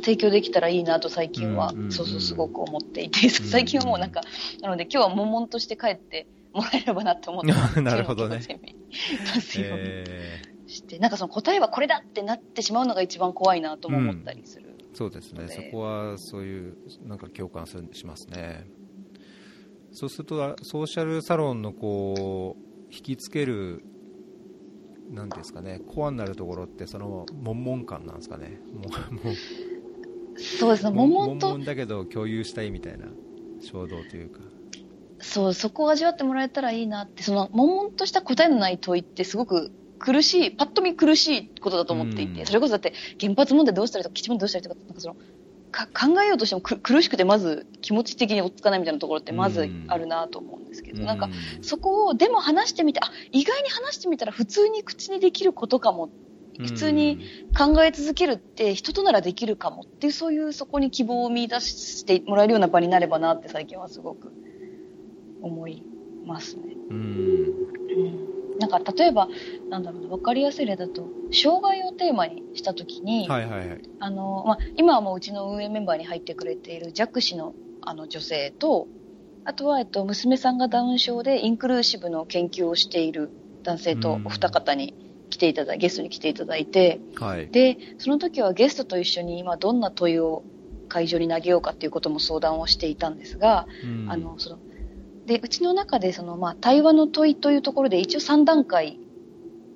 [0.00, 4.22] 提供できたらいいなと最近は、そうそうすごく思っていて、最近はもうなんか、
[4.62, 8.40] なので今日は悶々として帰ってもらえればなと思って なるほどね。
[9.34, 9.84] 出すように
[10.66, 14.67] して、なんかその答えはこれだってなってしまうのが一番怖いなとも思ったりする。
[14.98, 16.76] そうですね、そこはそういう
[17.06, 18.66] なんか共感するしますね。
[19.92, 23.84] そうするとソーシャルサロンのこう引きつける
[25.12, 25.80] なんですかね。
[25.86, 28.60] コアになるところってその悶々感なんですかね。
[28.74, 30.90] もうそうですね。
[30.90, 33.06] 悶々とだけど共有したいみたいな
[33.60, 34.40] 衝動というか。
[35.20, 37.22] そうそこを味わってもらえたらいいなって。
[37.22, 45.16] その悶々とした答えのない問いってすごく苦しい、パッと見苦しいことだと思っていて、それこそだって原発問題どうしたりとか、基地問題どうしたりとか、なんかその、
[45.70, 51.28] か考えようとしても苦しくてまず気持ち的に追っつかないみたいなところってまずあるなと思うんですけど、なんか
[51.62, 56.10] そこをでも話してみてあ意外に話してみたら普通に口にできることかも
[56.58, 57.20] 普通に
[57.56, 64.32] 考え続けるって人とならできるかもっていうそういうそこに希望を見出してもらえるような場になればなって最近はすごく
[65.42, 65.84] 思い
[66.26, 66.62] ますね。
[66.90, 69.28] うん、うんなんか例えば、
[69.70, 73.26] なんだろうな、わかりやすい例だと、障害をテーマにしたときに、
[74.76, 78.86] 今はもううちの運営メンバーに入ってくれている弱視のあの女性と、
[79.44, 83.30] あとは、えっと、娘さんがダウン症でインクルーシブの研究をしている
[83.62, 84.94] 男性とお二方に
[85.30, 90.42] 来ていただいゲストに来ていただいて、はい、で、その時はゲストと一緒に今どんな問いを
[90.88, 93.66] 会場に投げようかっていうことも相談をしていたんですが、
[94.08, 94.58] あの、その、
[95.28, 98.98] で、うちの中でその、まあ、対話の問いというところで一応3段階、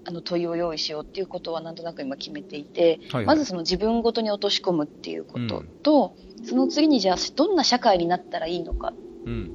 [0.05, 8.95] あの問いを用意しようっていうことはなんとなく今決めていて、はいはい、まずその自分ごとに落とし込むっていうことと、うん、その次にじゃあどんな社会になったらいいのかっ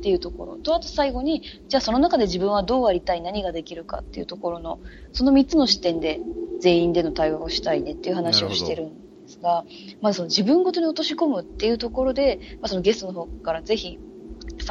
[0.01, 4.79] ていうところと、あと最後に、じゃあその中で自分はどうありたい、何ができるかっていうところの、
[5.11, 6.21] その3つの視点で
[6.61, 9.65] 全員での対話をしたいねっていう話をしてるんですが、
[10.01, 13.99] まずその自分ごとに落とし込むっていうところで、まあ、そのゲストの方からぜひ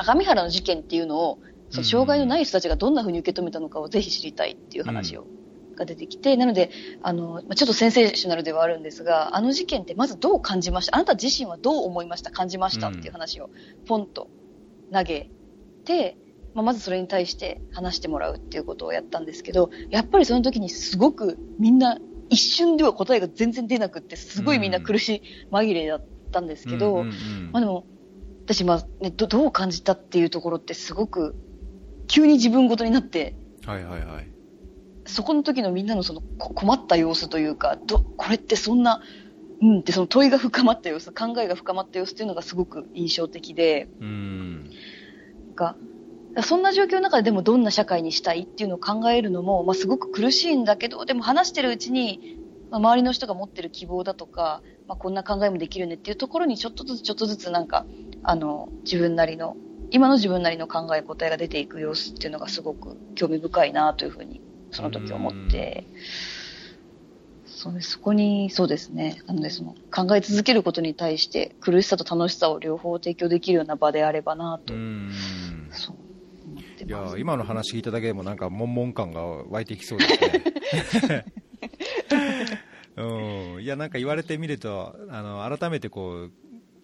[0.05, 1.39] 相模原の事件っていうのを、
[1.71, 6.71] その障害のない人たちがどんな風に受け止めたのかをぜひ知りたいっていう話を、うん、が出てきて、なので、
[7.03, 10.97] あの、ちょっとセンセーショナルではあるんですが、あの事件ってまずどう感じました？
[10.97, 12.31] あなた自身はどう思いました？
[12.31, 13.51] 感じましたっていう話を
[13.87, 14.31] ポンと
[14.93, 15.31] 投げ
[15.85, 16.17] て、
[16.55, 21.99] まあ、まずそれに対して話してもらうっていうことをやったんですけど、やっぱりその時にすごくみんな
[22.31, 27.05] 一瞬では答えが全然出なくって、すごいみんな苦しい紛れだったんですけど、
[27.53, 27.85] まあでも、
[28.47, 31.35] 私、まあ、ね、ど、どう感じたっていうところってすごく、
[32.07, 33.35] 急に自分ごとになって、
[33.65, 34.29] はいはいはい。
[35.05, 39.03] そこの時のみんなのその困った様子というか、ど、これってそんな、
[39.61, 44.71] うんってその問いが深まった様子、考えが深まった様子っていうのがすごく印象的で、うん。
[45.57, 45.75] が、
[46.45, 52.39] そんな状況の中ででもどんな社会にしたいっていうのを考えるのも、まあ、すごく苦しいんだけど、でも話してるうちに、
[52.71, 57.87] まあ、周りの人が持ってる希望だとか、まあ、こんな考えもできるねっていうところにちょっとずつちょっとずつなんか、
[58.23, 59.57] あの、自分なりの、
[59.91, 64.41] 今の自分なりの考え答えが出ていく様子っていうのがすごく興味深いなというふうに、
[64.71, 65.85] その時思って、
[67.47, 67.93] そうです。
[67.93, 69.23] そこに、そうですね。
[69.27, 74.75] なので、その、考え続けることに対して、苦しさと楽しさを両方提供できるような場であればなと、
[75.71, 75.97] そう。
[76.87, 81.25] いや、今の話聞いただけでもなんか、悶々感が湧いてきそうですね。
[83.67, 86.33] うん、いや、なんか言われてみると、あの、改めてこう、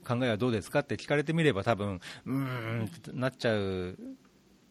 [0.07, 3.97] 考えはどうですかって聞かれてみれば多分、うーんってなっちゃう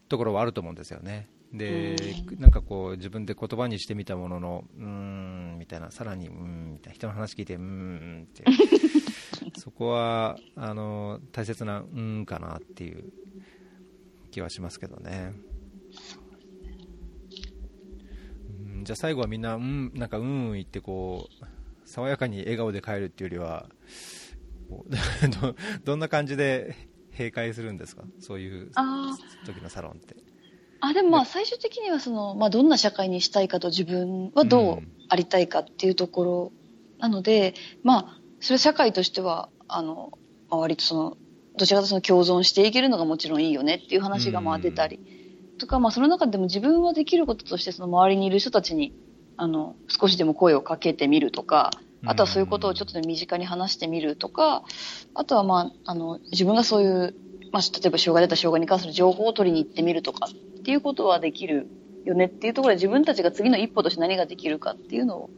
[0.08, 1.28] ところはあると思うんですよね。
[1.52, 8.44] で、なんかこう自分で言葉にしてみたものの、うーんみたいな、さらに、うーんみたいな、人の話聞いて、うーんって、
[9.58, 13.04] そこはあの大切な、うーんかなっていう
[14.30, 15.34] 気はしますけどね。
[18.50, 21.44] うんじゃあ最後はみんな、うん、なんかうんうん言ってこう、
[21.84, 23.68] 爽やかに笑顔で帰るっていうよりは、
[25.40, 25.54] ど
[25.84, 26.74] どんな感じで
[27.12, 28.04] 閉会するんですか？
[28.18, 30.16] そういうあ時のサロンって。
[30.80, 34.78] あ、でもまあ最終的にはその、まあどんな社会にしたいかと自分はどう
[35.08, 36.52] ありたいかっていうところ
[36.98, 40.18] なので、まあ、それは社会としては、あの、
[40.48, 41.16] まあ割とその、
[41.56, 44.98] どちらかというとその共存していけるのがもちろんいいよねっていう話がまあ出たり、
[45.58, 48.92] とか、まあその中でも自分はできることとしてその周りにいる人たちに、
[49.36, 51.70] あの、少しでも声をかけてみるとか、
[52.04, 54.64] あとはそういうことをちょっと身近に話してみるとか、
[55.14, 57.14] あとはまあ、あの、自分がそういう、
[57.52, 60.28] まあ、例えば障害だったら障害に関する情報を取りに行ってみるとか
[60.60, 61.70] っていうことはできる
[62.04, 65.30] よねっていうところで自分たちが次の一歩として何ができるかっていうのを、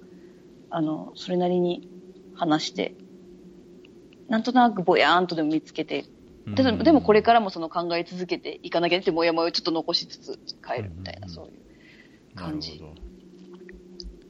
[0.71, 1.87] あの、それなりに
[2.33, 2.97] 話して、
[4.29, 6.07] なんとなくぼやーんとでも見つけて、
[6.47, 6.79] でうん。
[6.85, 11.35] でもこれからもその考え続けていかなきゃってもやもやをちょっと残しつつ帰るみたいな、うん。
[11.35, 11.53] そういう
[12.35, 13.04] 感じなるほど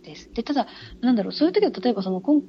[0.05, 0.31] です。
[0.35, 0.69] で、ただ、
[1.01, 2.43] なんだろう、そういう時は例えばその、こん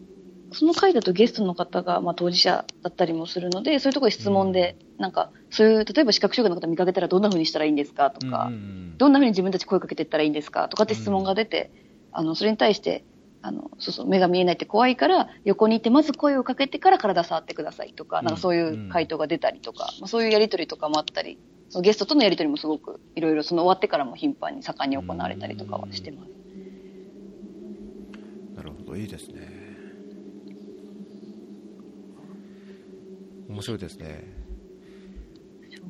[0.52, 8.12] その回だとゲストの方が、まあ、当事者だったりもするので、そういうところで質問で、なんか、そういう、例えば視覚障害の方見かけたらどんな風にしたらいいんですか？
[8.12, 10.70] とか、うんうんどんな風に自分たち声かけていったらいいんですか？
[10.70, 11.74] とかって質問が出て、
[12.12, 13.04] あの、それに対して、
[13.42, 21.40] あの、そうそう、目が見えないって怖いから、横にいてまず声をかけてから体触ってくださいとか、なんかそういう回答が出たりとか、まあ、そういうやりとりとかもあったり、
[21.70, 26.30] そのゲストとのやりとりもすごくいろいろその終わってからも頻繁に盛んに行われたりとかはしてます。
[28.98, 29.76] いいですね。
[33.50, 34.24] 面白いですね。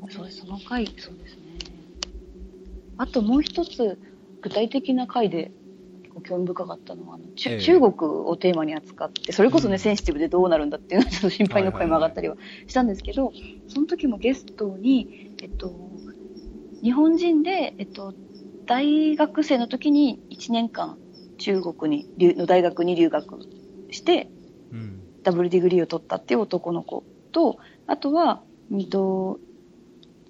[0.10, 1.60] そうです、その回、そうですね。
[2.98, 4.00] あともう一つ、
[4.42, 5.52] 具体的な回で、
[6.24, 7.94] 興味深かったのは、あのええ中国
[8.26, 12.38] をテーマに扱って、それこそね、うんセンシティブでどうなるんだっていうのはちょっと心配の声も上がったりは
[12.68, 13.34] したんですけど、
[13.68, 15.10] その時もゲストに、
[15.42, 16.00] えっと、
[16.82, 18.14] 日本人で、えっと、
[18.66, 20.98] 大学生の時に1年間
[21.38, 23.40] 中国に留の大学に留学
[23.92, 24.30] して、
[24.72, 25.02] うん。
[25.24, 27.58] ダブルディグリーを取ったっていう男の子と、
[27.88, 29.40] あとは、うんと、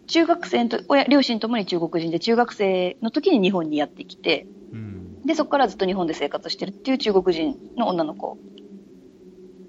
[0.08, 5.22] 中学生のと、親、両親ともに中国人で、中学生の時に日本にやってきて、うん。
[5.26, 8.38] で、そこからずっと日本で生活してるっていう中国人の女の子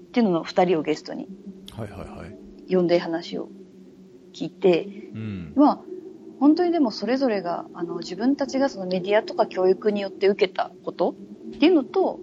[0.07, 1.27] っていうのの二人をゲストに
[1.71, 2.73] はいはいはい。
[2.73, 3.49] 呼んで話を
[4.33, 5.53] 聞いて、うん。
[5.55, 5.79] まあ、
[6.39, 11.11] 本当にでもそれぞれが、あの、自分たちがそのメディアとか教育によって受けたこと
[11.55, 12.19] っていうのと、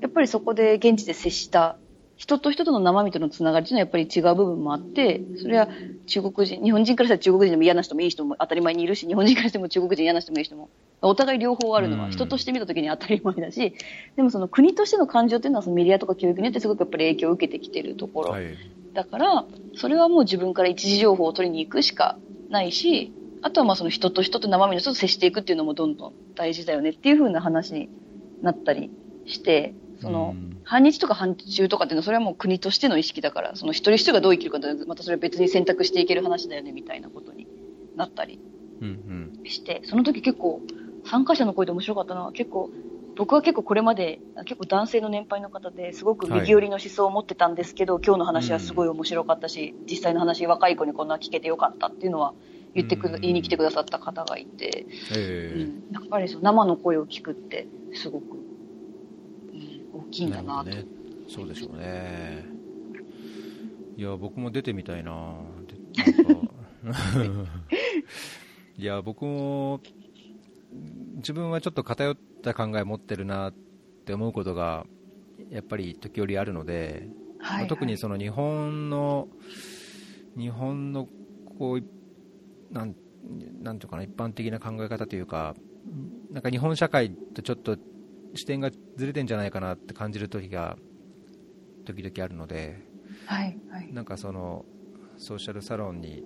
[0.00, 1.78] やっぱりそこで現地で接した
[2.16, 5.68] 人と人との生身とのつながりっていうのはやっぱり違う部分もあって、それは
[6.06, 13.74] 中国人、日本人からしたら中国人でも嫌な人もいい人も当たり前にいるし、日本人からしても中国人嫌な人もいい人も、お互い両方あるのうんは人として見た時に当たり前だし、
[14.16, 18.58] でもその国としての感情っていうのはそのメディアとか教育によってすごくやっぱり影響を受けてきてるところはい。
[18.92, 23.10] だから、それはもう自分から一時情報を取りに行くしかないし、
[23.44, 27.90] あとはまあその人と人と生身の人と接していくっていうのもどんどん大事だよねっていう風な話に
[28.40, 28.90] なったり
[29.26, 37.46] して、そのうん、反日とか反中とかっていうのはそれはもう国としての意識だから、その一人一人がどう生きるかまたそれは別に選択していける話だよねみたいなことに
[37.96, 38.40] なったり
[38.80, 38.88] うん
[39.42, 39.50] うん。
[39.50, 40.62] して、その時結構
[41.04, 42.70] 参加者の声で面白かったのは結構
[43.14, 52.32] 僕は結構これまで結構男性の年配の方ですごく右寄りの思想を持ってたんですけど、今日の話はすごい面白かったし、実際の話若い子にこんな聞けてよかったっていうのは
[52.74, 58.44] 言ってくうん言いに来てくださった方がいて、ええうんやっぱりその生の声を聞くってすごく、うん
[59.94, 60.70] 大きいんだなと。
[60.70, 60.84] ね。
[61.28, 62.44] そうでしょうね。
[63.96, 65.36] いや、僕も出てみたいな。
[65.66, 66.12] で
[66.82, 66.92] な
[68.76, 69.80] いや、僕も、
[71.16, 73.54] 自分はちょっと偏った考え持ってるなっ
[74.04, 74.84] て思うことが、
[75.50, 77.08] やっぱり時折あるので、
[77.38, 79.28] はいまあ特にその日本の、
[80.36, 81.08] 日本の
[81.58, 81.84] こう
[82.74, 82.94] なん
[83.62, 85.54] なんていうかな一般的な考え方というか、
[86.30, 87.78] なんか日本社会とちょっと
[88.34, 90.76] 視点がずれてんじゃないかなって感じる時が
[91.86, 92.82] 時々あるので、
[93.26, 93.92] はい、はい。
[93.92, 94.64] なんかその
[95.16, 96.24] ソーシャルサロンに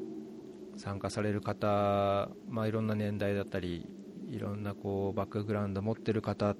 [0.76, 3.86] 参加される方、まあ、いろんな年代だったり、
[4.28, 6.56] いろんなこうバックグラウンドを持ってる方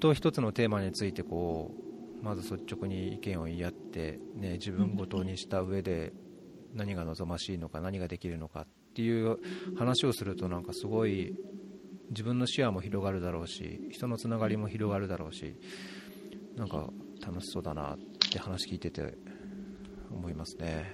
[0.00, 1.72] と一つのテーマについてこ
[2.20, 6.12] うまず率直に意見を言い合って、ね、自分ごとにした上で
[6.74, 8.66] 何が望ましいのか何ができるのかっ
[8.98, 9.38] ていう
[9.76, 11.32] 話をするとなんかすごい
[12.10, 15.54] 自分の視野も広がるだろうし人のつながりも広がるだろうし
[16.56, 16.90] なんか
[17.24, 17.98] 楽しそうだなっ
[18.32, 19.14] て話聞いてて
[20.10, 20.90] 思いますね。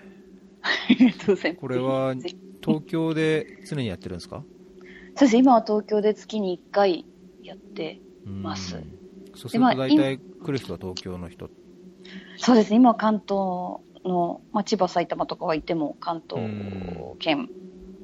[0.61, 1.61] ありがとうございます。
[1.63, 2.15] これは
[2.63, 4.45] 東京で常にやってるんですか？
[5.17, 5.37] そうです。
[5.39, 7.07] 今は東京で月に1回
[7.43, 8.83] やってますうん
[9.35, 11.49] そうすると大体来る人は東京の人
[12.37, 12.77] そうですね。
[12.77, 16.47] 今は関東の、まあ、千葉、埼玉とかはいても関東
[17.19, 17.49] 圏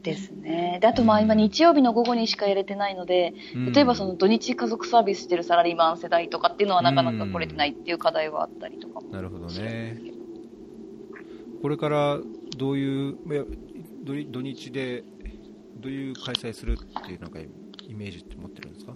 [0.03, 0.79] ですね。
[0.81, 3.35] で、あとまあ今日曜日の午後にしかやれてないので、
[3.73, 9.09] 例えばその土日家族サービスしてるサラリーマン世代とかっていうのはなかなか来れてないっていう課題はあったりとかも。
[9.11, 10.01] なるほどね。
[11.63, 12.19] これから
[12.57, 13.45] どういう、いや
[14.05, 15.05] 土日で
[15.79, 17.49] どういう開催するっていうなんかイ
[17.95, 18.95] メージって持ってるんですか？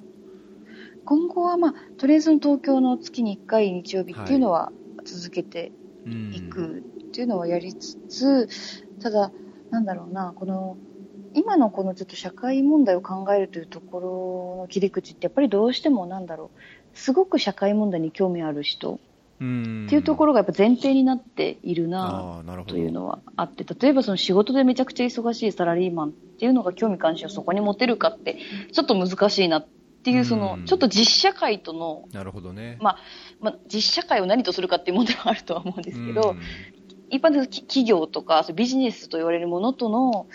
[1.05, 4.72] 今後はまあ、とりあえず東京の月に1回日曜日っていうのは
[5.05, 5.70] 続けて
[6.32, 8.48] いくっていうのはやりつつ、はい、
[9.02, 9.30] ただ、
[9.70, 10.78] なんだろうな、この、
[11.35, 19.01] 今のこのちょっと社会問題を考えるというところの切り口ってやっぱりどうしてもなんだろう、すごく社会問題に興味ある人。
[19.37, 28.39] っていうところがやっぱ前提になっているなというのはあって、例えばその仕事でめちゃくちゃ忙しいサラリーマンっていうのが興味関心をそこに持てるかって、
[28.72, 29.66] ちょっと難しいなっ
[30.05, 32.78] ていう、その、ちょっと実社会との、なるほどね。
[32.80, 32.99] まあ、
[33.41, 36.37] まあ、実社会を何とするかっていう問題はあるとは思うんですけど、
[37.11, 40.26] 一般的に企業とかビジネスと言われるものとの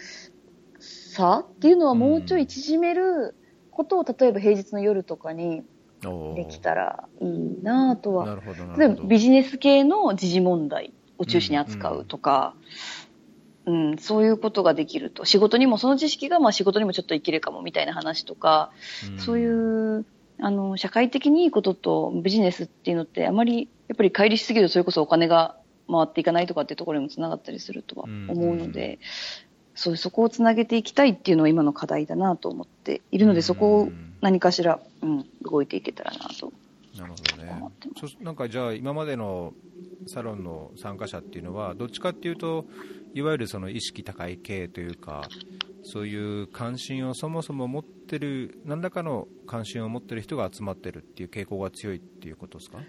[1.19, 3.35] 差っていうのはもうちょい縮める
[3.71, 5.63] ことを、例えば平日の夜とかに
[6.35, 8.25] できたらいいなとは。
[8.25, 12.55] なるほど例えばビジネス系の時事問題を中心に扱うとか、
[13.65, 15.25] うん、うん、そういうことができると。
[15.25, 18.71] 仕事にも、その知識がまあ仕事にもちょっと生きるかもみたいな話とか、
[19.11, 20.05] うん、そういう、
[20.39, 25.57] あの、社会的にいいこととビジネスっていうのってあまり、やっぱり乖離しすぎるとそれこそお金が
[25.91, 28.99] 回っていかないとかっていうところにもつながったりするとは思うので、
[29.87, 33.89] うん、そうそこをつなげていきたいっていうのは今の課題だなと思っているので、そこを
[34.21, 36.51] 何かしら、うん、動いていけたらなと。
[36.97, 37.63] なるほどね。
[38.21, 39.53] なんかじゃあ今までの
[40.07, 42.65] サロンの参加者っていうのはどっちかっていうと
[43.13, 45.21] いわゆるその意識高い系というか
[45.83, 52.79] そういう関心をそもそも持ってる何らかの関心を持ってる人が集まってるっていう傾向が強いっていうことですか？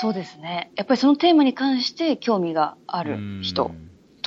[0.00, 0.70] そうですね。
[0.76, 3.72] やっぱりそのテーマに関して興味がある人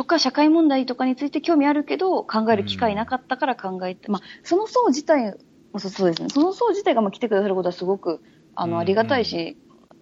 [0.01, 5.37] とか、社会問題とかについて興味あるけど、考える機会なかったから考えて、まあ、その層自体、
[5.77, 6.29] そうですね。
[6.29, 8.19] その層自体がまあ来てくださることはすごく、
[8.55, 9.57] あの、ありがたいし、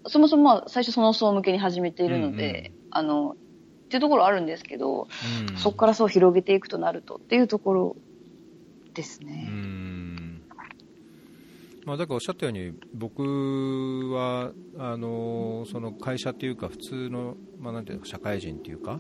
[0.08, 3.36] そもそもまあ最初その層向けに始めているので、あの、っ
[3.90, 5.10] ていうところあるんですけど、
[5.58, 7.96] そこからそう広げていくとなるとっていうところ
[8.94, 9.50] ですね。
[11.86, 18.98] まあ、だからおっしゃったように僕はあのその会社というか普通の、まあ、なんていうか社会人というか、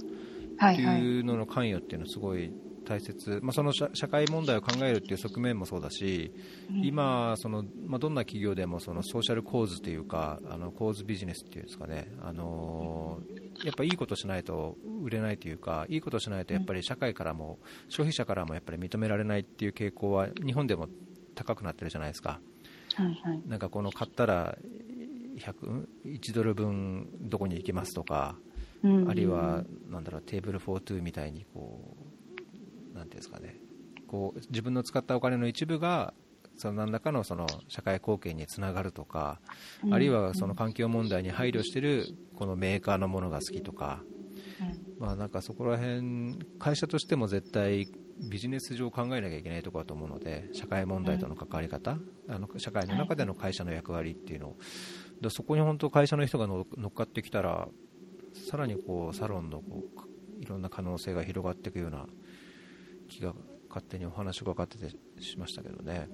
[0.61, 2.51] っていうのの関与っていうのはすごい
[2.89, 6.33] 大切、まあ、その社会問題を考えるっていう側面もそうだし、
[6.71, 13.19] うん、今その、まあ、どんな企業でもそのソーシャル構図というかあの構図ビジネスっていうんですかね、あの
[13.63, 20.87] やっぱいいことしないと売れないというかいいことしないとやっぱり社会からも、消費者からもやっぱり認められないっていう傾向は日本でも
[21.35, 22.39] 高くなってるじゃないですか。
[22.95, 24.57] はいはい、なんかこの買ったら
[25.37, 28.35] 100 1ドル分どこに行きますとか、
[28.83, 29.03] うん。
[29.03, 31.79] うん、あるいはなんだろうテーブルフォートゥーみたいにこ
[32.93, 33.55] うなんていうんですかね。
[34.07, 36.13] こう自分の使ったお金の一部が
[36.57, 39.39] その何らかのその社会貢献につながるとか、
[39.91, 44.03] あるいはその環境問題に配慮しているこのメーカーのものが好きとか、
[44.99, 47.87] まあ、なんかそこら辺会社としても絶対
[48.29, 54.55] ビジネス上考えなきゃいけないところだと思うので社会問題との関わり方、あの社会の中での会社の役割っていうのを、
[55.21, 57.69] だそこに本当会社の人が乗っかってきたら
[58.33, 62.05] さらにこうサロンのこういろんな可能性が広がっていくような
[63.09, 63.33] 気が
[63.67, 64.89] 勝手にお話がかってて
[65.21, 66.07] しましたけどね。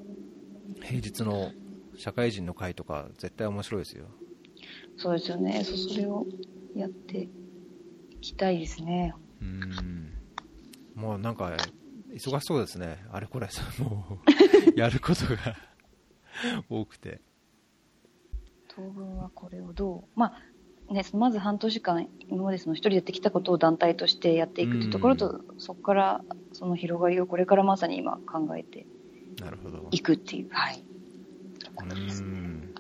[0.81, 1.51] 平日の
[1.97, 4.07] 社会人の会とか絶対面白いですよ。
[4.97, 5.63] そうですよね。
[5.63, 6.25] そそれを
[6.75, 7.29] やってい
[8.21, 9.13] きたいですね。
[9.41, 10.13] うん。
[10.95, 11.55] もうなんか
[12.13, 13.47] 忙しそうですね、あれこれ、
[13.79, 14.19] も
[14.75, 15.55] う やることが
[16.69, 17.21] 多くて。
[18.67, 20.41] 当分はこれをどう、まあ
[20.89, 26.21] ね、まず半年間、今までその一人でやってきたことを団体としてやっていくというところと、そこから
[26.53, 28.85] その広がりをこれからまさに今考えて
[29.91, 30.83] いくっていう、はい、
[32.21, 32.73] うん。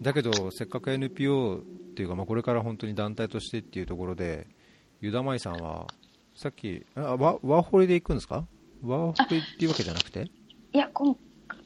[0.00, 4.48] だけど、せっかく NPO っていうか、まあ、これから本当に団体としてっていうところで、
[5.00, 5.86] ユダマイさんは
[6.34, 8.46] さっき、あワワーホリで行くんですか？
[8.82, 10.30] ワーホリっていうわけじゃなくて？
[10.72, 11.16] いや、今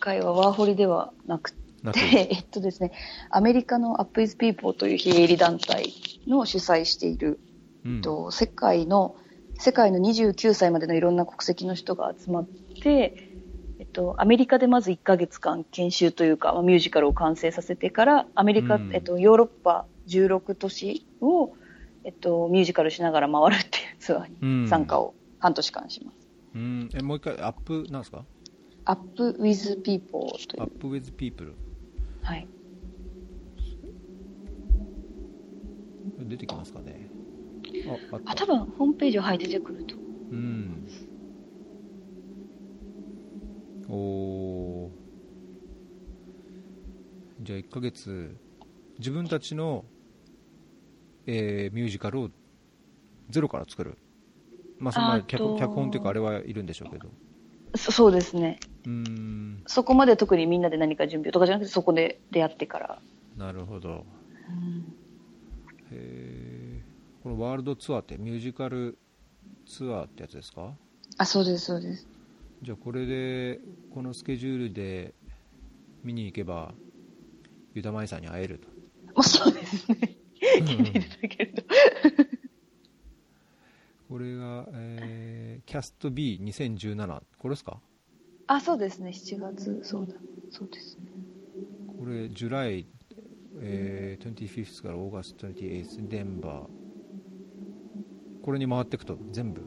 [0.00, 1.58] 回はワーホリではなくて、
[2.14, 2.92] えっとですね、
[3.30, 5.92] アメリカの Up is People という非営利団体
[6.26, 7.38] の主催している、
[7.84, 9.16] うん、と世界の、
[9.58, 12.46] 世界の29歳までのいろんな国籍の人が集まっ
[12.82, 13.30] て、
[13.78, 21.54] えっと、アメリカでまず1ヶ月間研修というか、まあ、ミュージカルを完成させてから、アメリカ、うん、えっと、ヨーロッパ16都市を、
[22.04, 26.16] えっと、ミュージカルしながら回るっていうツアーに参加を半年間します。
[26.54, 28.24] うん、えもう一回、アップなんですか？
[28.86, 30.62] アップウィズピーポーという。
[30.62, 31.54] Up with People
[32.26, 32.48] はい。
[36.18, 37.08] 出てきますかね
[38.12, 39.94] あ、あ多分ホームページは、はい、出てくると。
[40.32, 40.86] うん。
[43.88, 44.90] おー
[47.42, 48.36] じゃあ1ヶ月
[48.98, 49.84] 自分たちの、
[51.26, 52.30] えーミュージカルを
[53.30, 53.98] ゼロから作る
[54.80, 57.08] まあそんな脚脚本っていうかあれはいるんでしょうけど
[57.76, 58.58] そそうですね。
[58.86, 62.98] うーんそこまで特にみんなで何か準備とかじゃなくて、そこで出会ってから。
[63.36, 64.06] なるほど
[65.90, 66.82] へえ
[67.22, 68.96] このワールドツアーってミュージカル
[69.66, 70.72] ツアーってやつですか？
[71.18, 72.06] あ、そうです、そうです。
[72.62, 73.60] じゃあこれで
[73.92, 75.12] このスケジュールで
[76.04, 76.72] 見に行けば
[77.74, 78.68] ユダマイさんに会えると
[79.14, 80.16] まあ、そうですね。
[80.40, 81.62] 聞いていただけると。
[84.08, 87.78] これが、えーキャスト B2017 これですか？
[88.48, 90.14] あ、そうですね、7月、そうだ。
[90.50, 91.10] そうですね。
[91.98, 92.86] これジュライ、
[93.60, 96.66] えー、25からオーガスト28デンバー
[98.42, 99.62] これに回っていくと全部？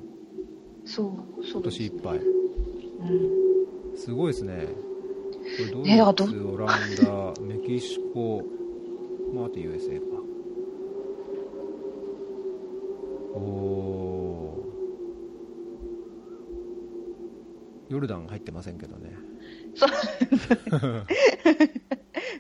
[0.85, 1.77] そう、そ今うです。
[1.79, 2.19] 年いっぱい。
[2.19, 3.97] うん。
[3.97, 4.67] すごいですね。
[5.57, 5.85] これドイ
[6.29, 8.43] ツ、オランダメキシコ
[9.33, 10.05] まああと USA か。
[13.33, 13.98] おお
[17.89, 19.11] ヨルダン入ってませんけどね
[19.75, 19.89] そう。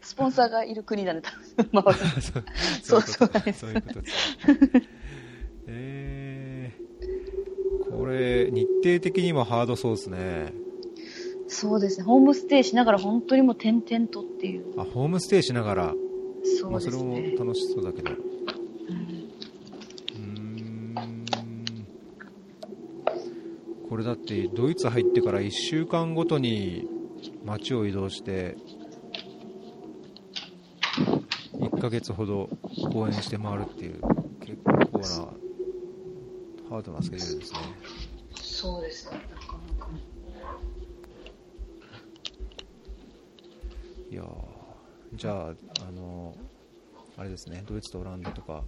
[0.01, 1.27] スポンサーがいる国なんで、
[1.73, 1.93] 多分。
[2.81, 4.15] そうそうそういうことです。
[5.67, 10.53] えー、これ、日程的にもハードそうですね。
[11.47, 14.79] そうですね、ホームステイしながら本当にもう点々とっていう。
[14.79, 15.93] あ、ホームステイしながら、
[16.59, 17.37] そまあ、それもうですね。
[17.37, 18.11] 楽しそうだけど。
[18.11, 20.95] うんうーん。
[23.89, 26.87] これだって、ドイツ入ってから1週間ごとに
[27.43, 28.55] 街を移動して、
[31.53, 32.49] 1ヶ月ほど
[32.93, 33.99] 公演して回るっていう、
[34.41, 35.07] 結構な
[36.69, 37.59] ハードなスケジュールですね。
[38.35, 39.89] そうですね、なかなか。
[44.11, 44.25] いやー
[45.15, 46.35] じゃあ、あの
[47.17, 48.63] あれですね、ドイツとオランダとか、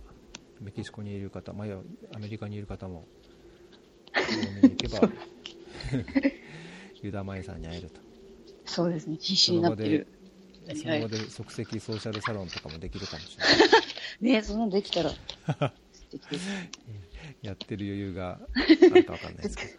[0.59, 1.77] メキシコにいる方、まあ、いや
[2.15, 3.20] アメリカにいる方も、見
[4.35, 5.09] に行けば、
[7.01, 7.99] ユダマイさんに会えると。
[8.65, 8.91] そう。
[8.91, 10.07] ですね、必死になってる。
[10.75, 14.35] その場で即席ソーシャルサロンとかもできるかもしれない。
[14.37, 15.11] ねそんなのできたら。
[17.41, 18.39] やってる余裕が
[18.91, 19.71] あるかわかんないですけど。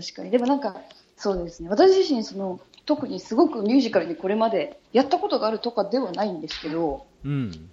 [0.00, 0.30] 確かに。
[0.30, 0.80] でもなんか、
[1.16, 1.44] そう。
[1.44, 1.68] ですね。
[1.68, 7.28] 私自身、その、特にすごくミュージカルにこれまでやったことがあるとかではないんですけど、う。
[7.28, 7.70] ん。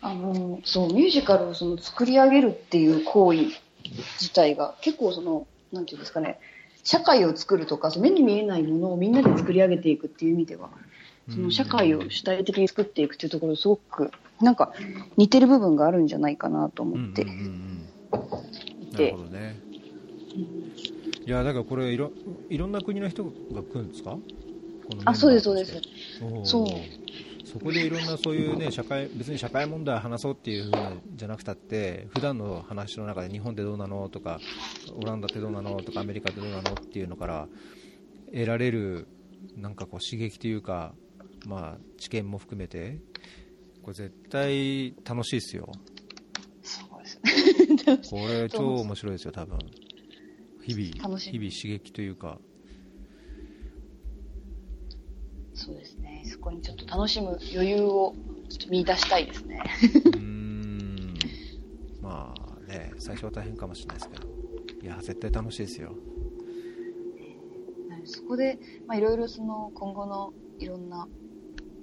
[0.00, 3.04] あの、そう、ミュージカルをその作り上げるっていう。
[3.04, 3.46] 行為
[4.20, 6.38] 自体が結構その、なんていうんですかね、
[6.84, 10.70] 社会を作るとか、目に見えないものをみんなで作り上げていくっていう意味では、
[11.30, 14.10] その社会を主体的に作っていくっていうところすごく、
[14.40, 14.72] なんか
[15.16, 17.88] 似てる部分があるんじゃないかなとうんうん思ってうんうん。
[18.92, 19.56] なでるほどね。
[21.26, 22.12] いや、だからこれいろ、
[22.48, 23.30] いろんな国の人が
[23.62, 24.18] 来るんですか？
[25.04, 25.80] あ、そうです、そうです。
[26.44, 26.64] そう
[27.50, 34.38] そこでいろんなそういうね社会別に社会問題を話そうっていう風なじゃなくたって普段の話の中で日本ってどうなのとか
[34.94, 37.48] オランダってどうなのとかアメリカってどうなのっていうのから
[38.32, 39.08] 得られる
[39.56, 40.92] なんかこう刺激というか
[41.46, 42.98] まあ知見も含めて
[43.82, 45.72] これ絶対楽しいです よ。
[48.10, 49.58] これ超面白いですよ多分。
[50.62, 52.38] 日々日々刺激というか
[55.58, 56.22] そうですね。
[56.24, 58.14] そこにちょっと楽しむ余裕を
[58.48, 59.60] ちょっと見出したいですね。
[60.06, 61.14] うーん。
[62.00, 64.22] まあね最初は大変かもしれないですけど。
[64.80, 65.96] いや絶対楽しいですよ。
[68.04, 71.08] そこで、まあ、いろいろその今後のいろんな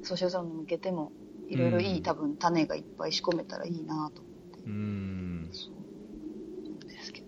[0.01, 1.11] ソーシャルサロンに向けても
[1.49, 2.03] いろいろいい、うん。
[2.03, 4.21] 多分種がいっぱい仕込めたらいいなと。
[4.21, 4.69] 思ってう。
[4.69, 5.69] ーんそ
[6.85, 7.27] うですけど。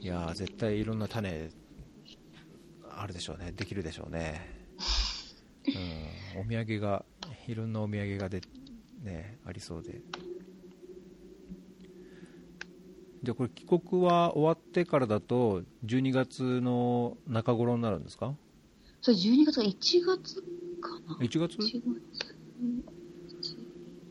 [0.00, 1.50] いやー絶対いろんな種
[2.88, 3.52] あるでしょうね。
[3.52, 4.40] できるでしょうね、
[5.66, 7.04] うん、お土産が
[7.46, 8.40] いろんなお土産がで、
[9.02, 10.00] ね、ありそうで。
[13.22, 18.34] じゃあこれ帰国は終わってからだと12月の中頃になるんですか？
[19.02, 19.72] それ12月か1
[20.06, 20.42] 月
[20.80, 21.16] かな。
[21.20, 21.82] 1月？1月。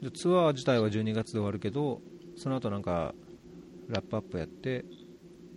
[0.02, 2.02] じゃあツアー自体は12月で終わるけど
[2.38, 3.16] その後なんか
[3.88, 4.86] ラップアップやって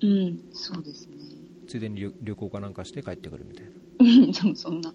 [0.03, 1.17] うんそうですね。
[1.69, 3.71] ついでに旅旅行かなんかして帰ってくるみたいな。
[3.71, 3.72] うん
[4.33, 4.95] でもそんな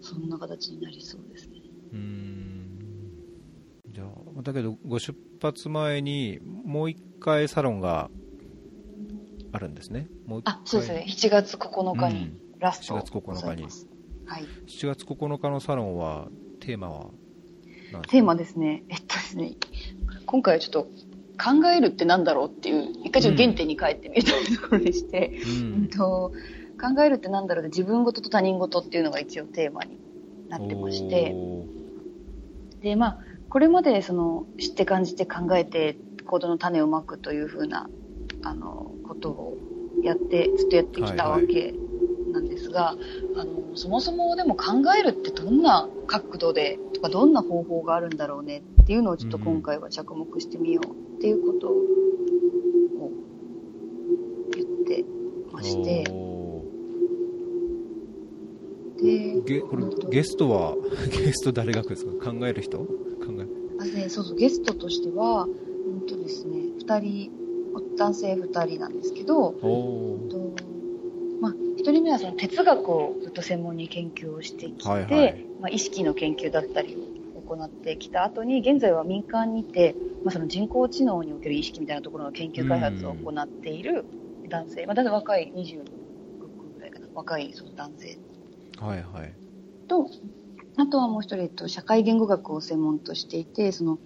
[0.00, 1.60] そんな形になりそうですね。
[1.92, 2.68] うーん。
[3.90, 8.10] じゃあだけどご出発前にもう一回サロンが
[9.52, 10.08] あるんですね。
[10.26, 11.06] もうあそうですね。
[11.08, 12.38] 7月9日にうん。
[12.58, 13.62] ラスト7月9日に。
[14.26, 14.44] はい。
[14.66, 16.28] 7月9日のサロンは
[16.60, 17.06] テーマは
[18.08, 18.82] テーマですね。
[18.88, 19.52] えっとですね
[20.26, 20.88] 今回はちょっと
[21.38, 26.32] 考えるってなんだろうっていう一回ちょっと原点に帰ってみたいなところでして、ううんんと
[26.80, 29.98] 考えるってなんだろうで自分事と他人事っていうのが一応テーマに
[30.48, 31.34] なってまして、
[32.80, 33.18] で、まあ、
[33.48, 37.88] これまでその知って感じて考えて行動の種をまくというふうな、
[38.42, 39.56] あの、ことを
[40.02, 41.74] やって、ずっとやってきたわけ
[42.32, 51.72] なんですが、あの、そもそもでも考えるってどんな角度で、とかどんな方法があるんだろうねっていうのをちょっと今回は着目してみようっていうことを
[54.54, 55.04] 言って
[55.52, 56.27] まして、おでー、
[59.02, 60.74] ゲこれゲストは
[61.24, 62.32] ゲスト誰が来るんですか？
[62.32, 62.78] 考える人？
[62.78, 62.86] 考
[63.38, 63.46] え。
[63.80, 65.48] あね、そうそう、ゲストとしては、う
[65.96, 67.30] んとですね、二人、
[67.96, 70.28] 男性二人なんですけど、おー。
[70.28, 70.38] と
[71.40, 75.46] まあ、一人目はその哲学をずっと専門に研究をしてきて、はいはい。
[75.60, 76.98] まあ、意識の研究だったりを
[77.48, 79.94] 行ってきた後に、現在は民間にて、
[80.24, 84.04] まあ、その人工知能における意識みたいなところの研究開発を行っている
[84.48, 85.84] 男性、まあ、だんだん若い26
[86.74, 88.18] ぐらいかな、若いその男性
[88.80, 89.34] はいはい。
[89.88, 90.08] と、
[90.76, 93.98] あとはもう一人、えっと、社会言語学を専門としていて、その、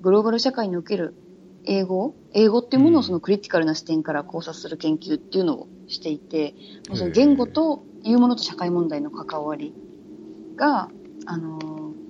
[0.00, 1.16] グローバル社会における
[1.64, 6.54] 英語英語っていうものをそのクリティカルな視点から考察する研究っていうのをしていて、
[6.88, 9.74] もうその言語というものと社会問題の関わり
[10.56, 10.90] が、
[11.26, 12.08] あのー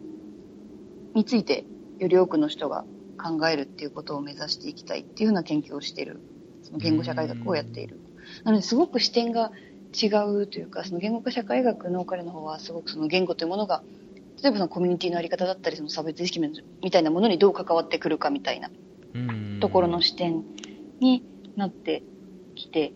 [1.14, 1.66] について
[1.98, 2.84] より多くの人が
[3.16, 6.22] 考えるっていうことを目指していきたいっていうような研究をしている、
[6.62, 8.00] その言語社会学をやっている。
[8.44, 9.50] なので、すごく視点が
[10.01, 10.07] 違
[10.43, 13.82] うというか、その言語化社会学の彼の方はすごくその言語というものが、
[14.43, 18.70] 例えばそのコミュニティのあり方だったり、その差別意識みたいなものにどう関わってくるかみたいな
[19.14, 20.45] うんところの視点
[21.01, 21.22] に
[21.57, 22.03] なって
[22.55, 22.93] きて、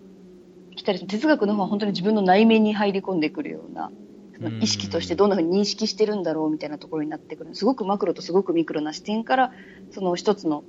[0.76, 3.90] きたり、哲学の方は本当に自分の内面に入り込んでくるような、
[4.36, 7.54] その意識としてどんな風に認識してるんだろうみたいなところになってくる。
[7.54, 9.52] すごくマクロとすごくミクロな視点から、
[9.90, 10.64] その一つの、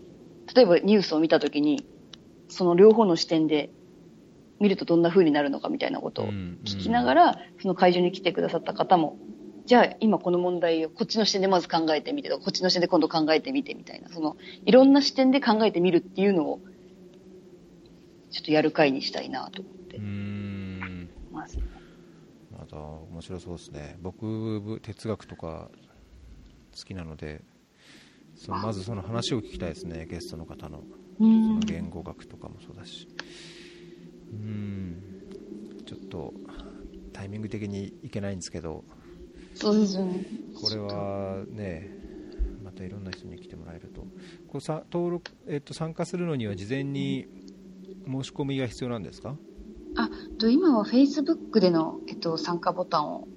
[0.53, 1.85] 例えばニュースを見たときに、
[2.49, 3.69] その両方の視点で
[4.63, 9.17] 見るとどんな風になるのかみたいなことを聞きながら、その会場に来てくださった方も、
[9.65, 16.61] じゃあ今この問題をこっちの視点でまず考えてみてこっちの視点で今度考えてみてみたいな、そのいろんな視点で考えてみるっていうのを、
[18.31, 19.99] ちょっとやる会にしたいなと思って
[21.29, 21.59] ます。
[22.57, 23.97] また面白そうですね。
[24.01, 25.69] 僕哲学とか
[26.77, 27.41] 好きなので
[28.35, 30.07] そのまずその話を聞きたいですね。
[30.09, 30.79] ゲストの方の。
[30.79, 30.83] う
[31.19, 31.65] そんの。
[31.65, 33.07] 言語学とかもそうだし
[34.31, 35.03] うーん。
[35.85, 36.33] ちょっと
[37.11, 38.83] タイミング的にいけないんですけど。
[39.55, 40.25] そうですよね。
[40.59, 41.89] これはね
[42.63, 44.01] またいろんな人に来てもらえると。
[44.47, 47.27] こうさ登録、えっと、参加するのには事前に
[48.07, 49.35] 申し込みが必要なんですか？
[49.95, 50.09] あ、
[50.39, 53.27] と今は Facebook での、えっと、参加ボタンを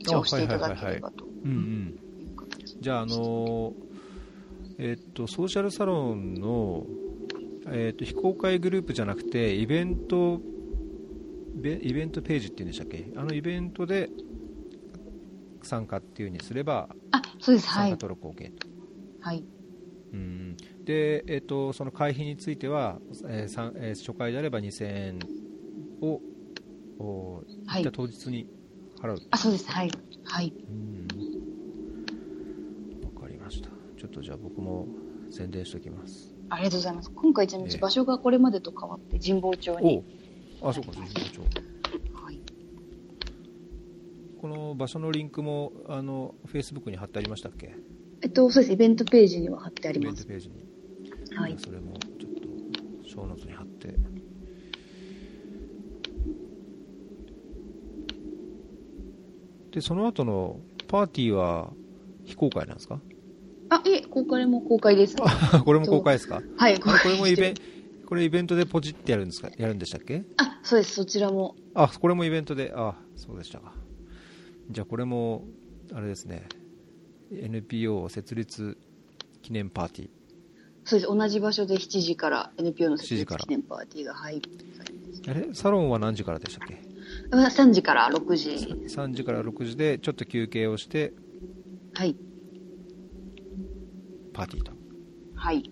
[0.00, 1.24] 一応押していただければと。
[1.44, 2.00] うんうん。
[2.20, 3.72] いう形じゃあ、あの
[4.78, 6.84] えっと、ソーシャルサロンの、
[7.68, 10.40] えっと、非公開グループじゃなくてイベント
[11.54, 13.12] ベイベントページっていうんでしたっけ？
[13.16, 14.10] あのイベントで
[15.62, 17.68] 参加っていう風にすればあ、そうです。
[17.68, 17.90] はい。
[17.90, 18.66] 参加登録 OK と、
[19.20, 19.44] はい。
[20.12, 25.18] うんで、えっと、その会費については、えーさんえー初回であれば2000円
[26.00, 26.20] を、
[26.98, 28.46] おはい当日に
[29.00, 29.70] 払うあ、そうです。
[29.70, 29.90] はい。
[30.24, 30.52] はい。
[30.68, 31.08] うん
[33.04, 34.88] わかりましたちょっとじゃあ僕も
[35.30, 37.10] 宣伝しておきますありがとうございます。
[37.10, 40.04] 今回ちなみええに場所がこれまでと変わって神保町に。
[40.60, 41.40] おあそうか神保町
[42.22, 42.40] はい。
[44.38, 47.74] この場所のリンクもあの Facebook に貼ってありましたっけ？
[48.20, 48.72] えっと、そうです。
[48.74, 50.26] イベントページには貼ってあイベントります。
[50.26, 50.64] ページに、
[51.34, 51.56] はい。
[51.58, 52.32] それもちょっ
[53.02, 53.94] とショーノートに貼って
[59.70, 61.72] でその後のパーティーは
[62.24, 63.00] 非公開なんですか？
[64.12, 65.16] 公開も公開です。
[65.20, 66.42] あ これも公開ですか？
[66.56, 67.54] はい、公これもイベン
[68.06, 69.50] これイベントでポチってやるんですか？
[69.56, 70.94] やるんでしたっけあ、そうです。
[70.94, 71.56] そちらも。
[71.74, 73.72] あこれもイベントであそうでしたか
[74.70, 75.44] じゃあこれも
[75.92, 76.46] あれですね
[77.30, 78.76] NPO 設立
[79.40, 80.08] 記念パーティー
[80.84, 81.12] そうです。
[81.16, 84.42] 同じ場所で7時から NPO の設7時から立記念パーティーが、はい。
[85.28, 85.48] あれ？
[85.54, 86.82] サロンは何時からでしたっけ？
[87.30, 88.48] あ3時から6時。
[88.88, 91.12] 3時から6時でちょっと休憩をして
[91.94, 92.16] はい。
[94.32, 94.72] パーティーと、
[95.34, 95.62] はい。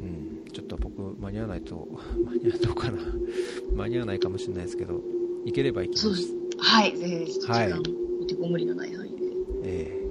[0.00, 1.88] うん、ちょっと僕間に合わないと
[2.24, 2.98] 間に合うかな。
[3.74, 5.00] 間に合わないかもしれないですけど
[5.44, 6.02] 行ければ行きます。
[6.04, 6.34] そうです。
[6.58, 6.96] はい。
[6.96, 7.72] ぜひ、時はい。
[7.72, 7.80] 間、
[8.20, 9.22] お手こ無理のない範囲で。
[9.64, 10.06] ええ。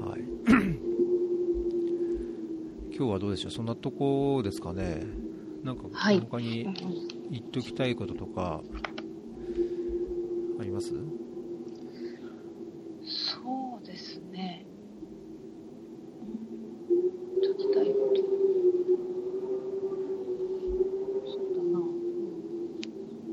[0.00, 0.22] はい。
[2.96, 3.52] 今日はどうでしょう？
[3.52, 5.02] そんなとこですかね。
[5.62, 6.20] なんかはい。
[6.20, 6.64] 他に
[7.30, 8.62] 言っておきたいこととか
[10.58, 10.92] あります？
[13.06, 14.66] そうですね。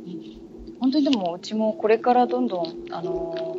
[0.06, 3.58] うん、本当にでもうちもこれからどんどん、あの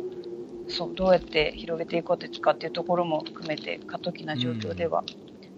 [0.67, 5.03] そうどうやって広げていこうかっていうところも含めて過渡期な状況では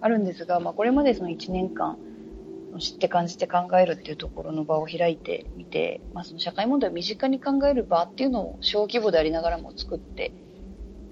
[0.01, 1.97] あるんですが、うん、まあ、これまでその1年間
[2.79, 10.31] 知って感じて考えるっていうところの場を開いてみて、まあ、その社会問題を身近に考える場っていうのを小規模でありながらも作って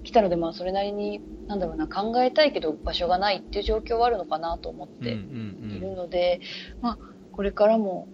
[0.04, 6.40] きたので、まあ、それなりになんだろうな考えたいけど場所がないっていう状況はあるのかなと思っているので、
[6.80, 6.98] まあ、
[7.32, 8.08] これからも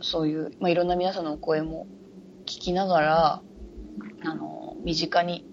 [0.00, 1.86] そういう、まあ、いろんな皆さんのお声も
[2.42, 3.42] 聞きながら
[4.24, 5.46] あの身近に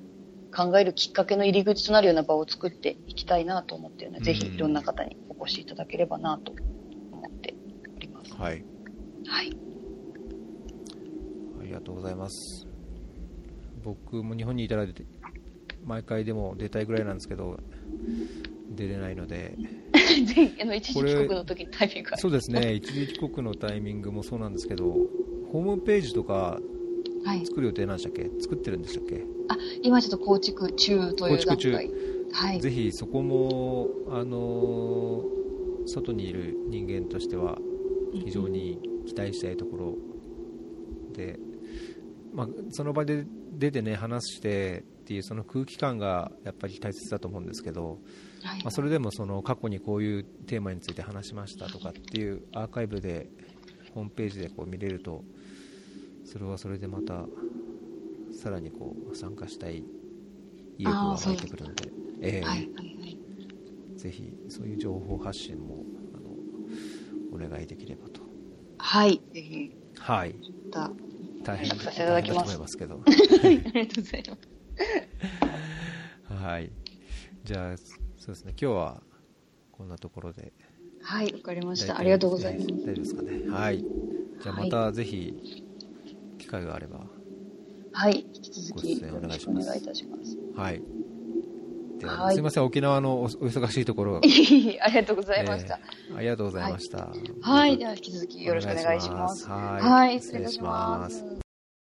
[0.55, 6.53] 考えるきっかけの入り口となるような場を作っていきたいなと思っているので、ぜひいろんな方にお越しいただければなと。
[8.37, 8.63] はい。
[9.27, 9.57] はい。
[11.61, 12.67] ありがとうございます。
[13.83, 14.85] 僕も日本にいたら
[15.85, 17.59] 毎回でも出たいぐらいなんですけど、
[18.71, 19.55] 出れないので、
[20.61, 24.85] あの一時帰国の時タイミングそうですね、一時帰国のタイミングもそうなんですけど、
[25.51, 26.59] ホームページとか
[27.45, 29.25] 作る予定なんでしたっけ、はい、作ってるんでしたっけ？
[29.49, 31.91] あ今ちょっと構築中という段階。
[32.31, 35.23] はい、ぜひそこも、あの
[35.85, 37.59] 外にいる人間としては
[38.13, 39.97] 非常に期待したいところ
[41.13, 41.39] で、
[42.33, 47.99] まあ、その場で出てね話してっていうその空気感がやっぱり大切だと思うんですけど、
[48.41, 48.63] はい。
[48.63, 53.27] まあ、それでもその過去にこういうテーマについて話しましたとかっていうアーカイブで
[53.93, 55.23] ホームページでこう見れると
[56.25, 57.25] それはそれでまた
[58.33, 59.83] さらにこう参加したい
[60.77, 61.89] 意欲が湧いてくるので、
[62.21, 63.17] えー、はいはいはい、
[63.97, 65.82] ぜひそういう情報発信も
[67.33, 68.21] お願いできればと。
[68.77, 69.71] はい、ぜひ。
[69.97, 70.35] はい。
[71.43, 72.59] 大変させていただきます。
[72.59, 73.01] ますけど。
[73.05, 74.37] ありがとうございま
[76.37, 76.43] す。
[76.43, 76.71] はい。
[77.43, 79.03] じゃあ、そうですね、今日は
[79.71, 80.53] こんなところで。
[81.01, 81.97] はい、わかりました。
[81.97, 82.67] ありがとうございます。
[82.67, 83.49] 大丈夫ですかね。
[83.49, 83.79] はい。
[83.79, 85.33] じゃあまたぜひ、
[86.37, 87.05] 機会があれば。
[87.91, 90.37] はい、引き続きよろしくお願いいたします。
[90.55, 90.81] はい。
[92.03, 94.17] では、はい、すみません、沖縄のお忙しいところ。
[94.21, 95.79] ありがとうございました、
[96.09, 96.97] えー、ありがとうございました。
[96.97, 99.47] はい、はい、では引き続きよろしくお願いします。
[99.47, 101.42] はい、失礼します。